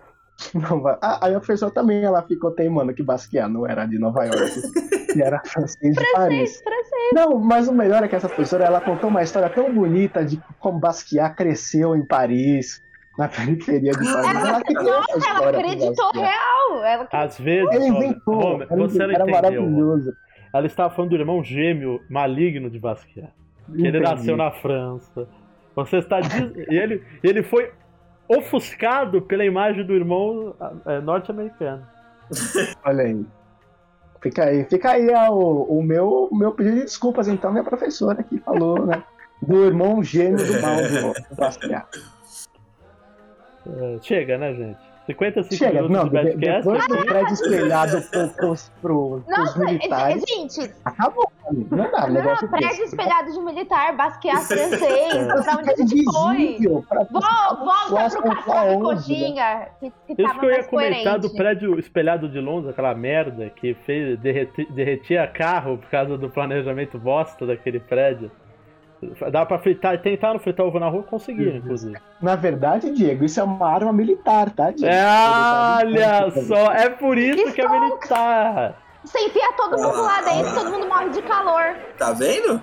[0.55, 3.99] Não, vai- ah, aí a professora também ela ficou teimando que Basquiat não era de
[3.99, 4.53] Nova York,
[5.07, 6.61] que era francês de Paris.
[6.61, 7.11] Francês, francês.
[7.15, 10.41] Não, mas o melhor é que essa professora ela contou uma história tão bonita de
[10.59, 12.83] como Basquiat cresceu em Paris,
[13.19, 14.45] na periferia de Paris.
[14.45, 16.85] Ela criou essa Nossa, ela acreditou real.
[16.85, 19.35] Ela Às vezes, Ele Homer, inventou, Homer, ela você era entendeu.
[19.35, 20.13] Maravilhoso.
[20.53, 23.33] Ela estava falando do irmão gêmeo maligno de Basquiat.
[23.75, 25.29] Que ele nasceu na França.
[25.75, 26.53] Você está diz...
[26.71, 27.71] e ele, ele foi
[28.29, 30.55] ofuscado pela imagem do irmão
[30.87, 31.87] é, norte-americano.
[32.85, 33.27] Olha aí.
[34.27, 37.63] Fica aí, fica aí ah, o, o meu, o meu pedido de desculpas, então, minha
[37.63, 39.05] professora que falou, né?
[39.41, 41.45] Do irmão gêmeo do mal do, do.
[43.69, 44.81] É, chega, né, gente?
[45.07, 46.69] 55 Chega, minutos não, de de- Badcast.
[46.69, 51.31] depois do prédio espelhado pro, pros, pro, pros Nossa, militares, gente, acabou.
[51.71, 52.83] Não dá, não, negócio prédio desse.
[52.83, 55.27] espelhado de militar, Basquiat francês, É.
[55.43, 56.59] pra onde a gente foi?
[57.11, 58.83] Volta pro pra castelo onde, né?
[58.83, 63.49] Coxinha, que, que Isso que eu ia comentar do prédio espelhado de Londres, aquela merda
[63.51, 68.31] que fez, derreti- derretia carro por causa do planejamento bosta daquele prédio.
[69.31, 71.57] Dá pra fritar, tentar fritar ovo na rua, conseguiram, Uhum.
[71.59, 71.97] inclusive.
[72.21, 74.87] Na verdade, Diego, isso é uma arma militar, tá, Diego?
[74.93, 75.05] É,
[75.85, 78.77] olha só, é por isso que é militar.
[79.05, 81.77] Você enfia todo mundo lá dentro, todo mundo morre de calor.
[81.97, 82.61] Tá vendo?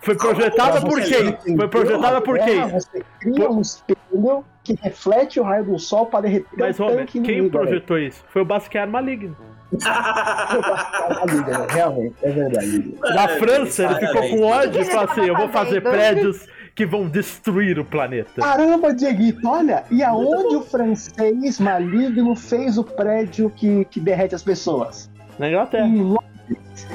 [0.00, 1.56] Foi projetada por quem?
[1.56, 2.68] Foi projetada por quem?
[2.70, 7.20] Você cria um espelho que reflete o raio do sol para derreter Mas, o tanque
[7.20, 7.64] quem inimigo, né?
[7.64, 8.24] projetou isso?
[8.28, 9.36] Foi o Basquiat maligno.
[9.72, 11.66] Né?
[11.70, 12.94] Realmente, é verdade.
[13.00, 17.08] Na França, ele ficou com ódio e falou assim: eu vou fazer prédios que vão
[17.08, 18.40] destruir o planeta.
[18.40, 24.42] Caramba, Dieguito, olha, e aonde o francês maligno fez o prédio que, que derrete as
[24.42, 25.10] pessoas?
[25.38, 25.86] Na Inglaterra.
[25.86, 26.86] Em Londres.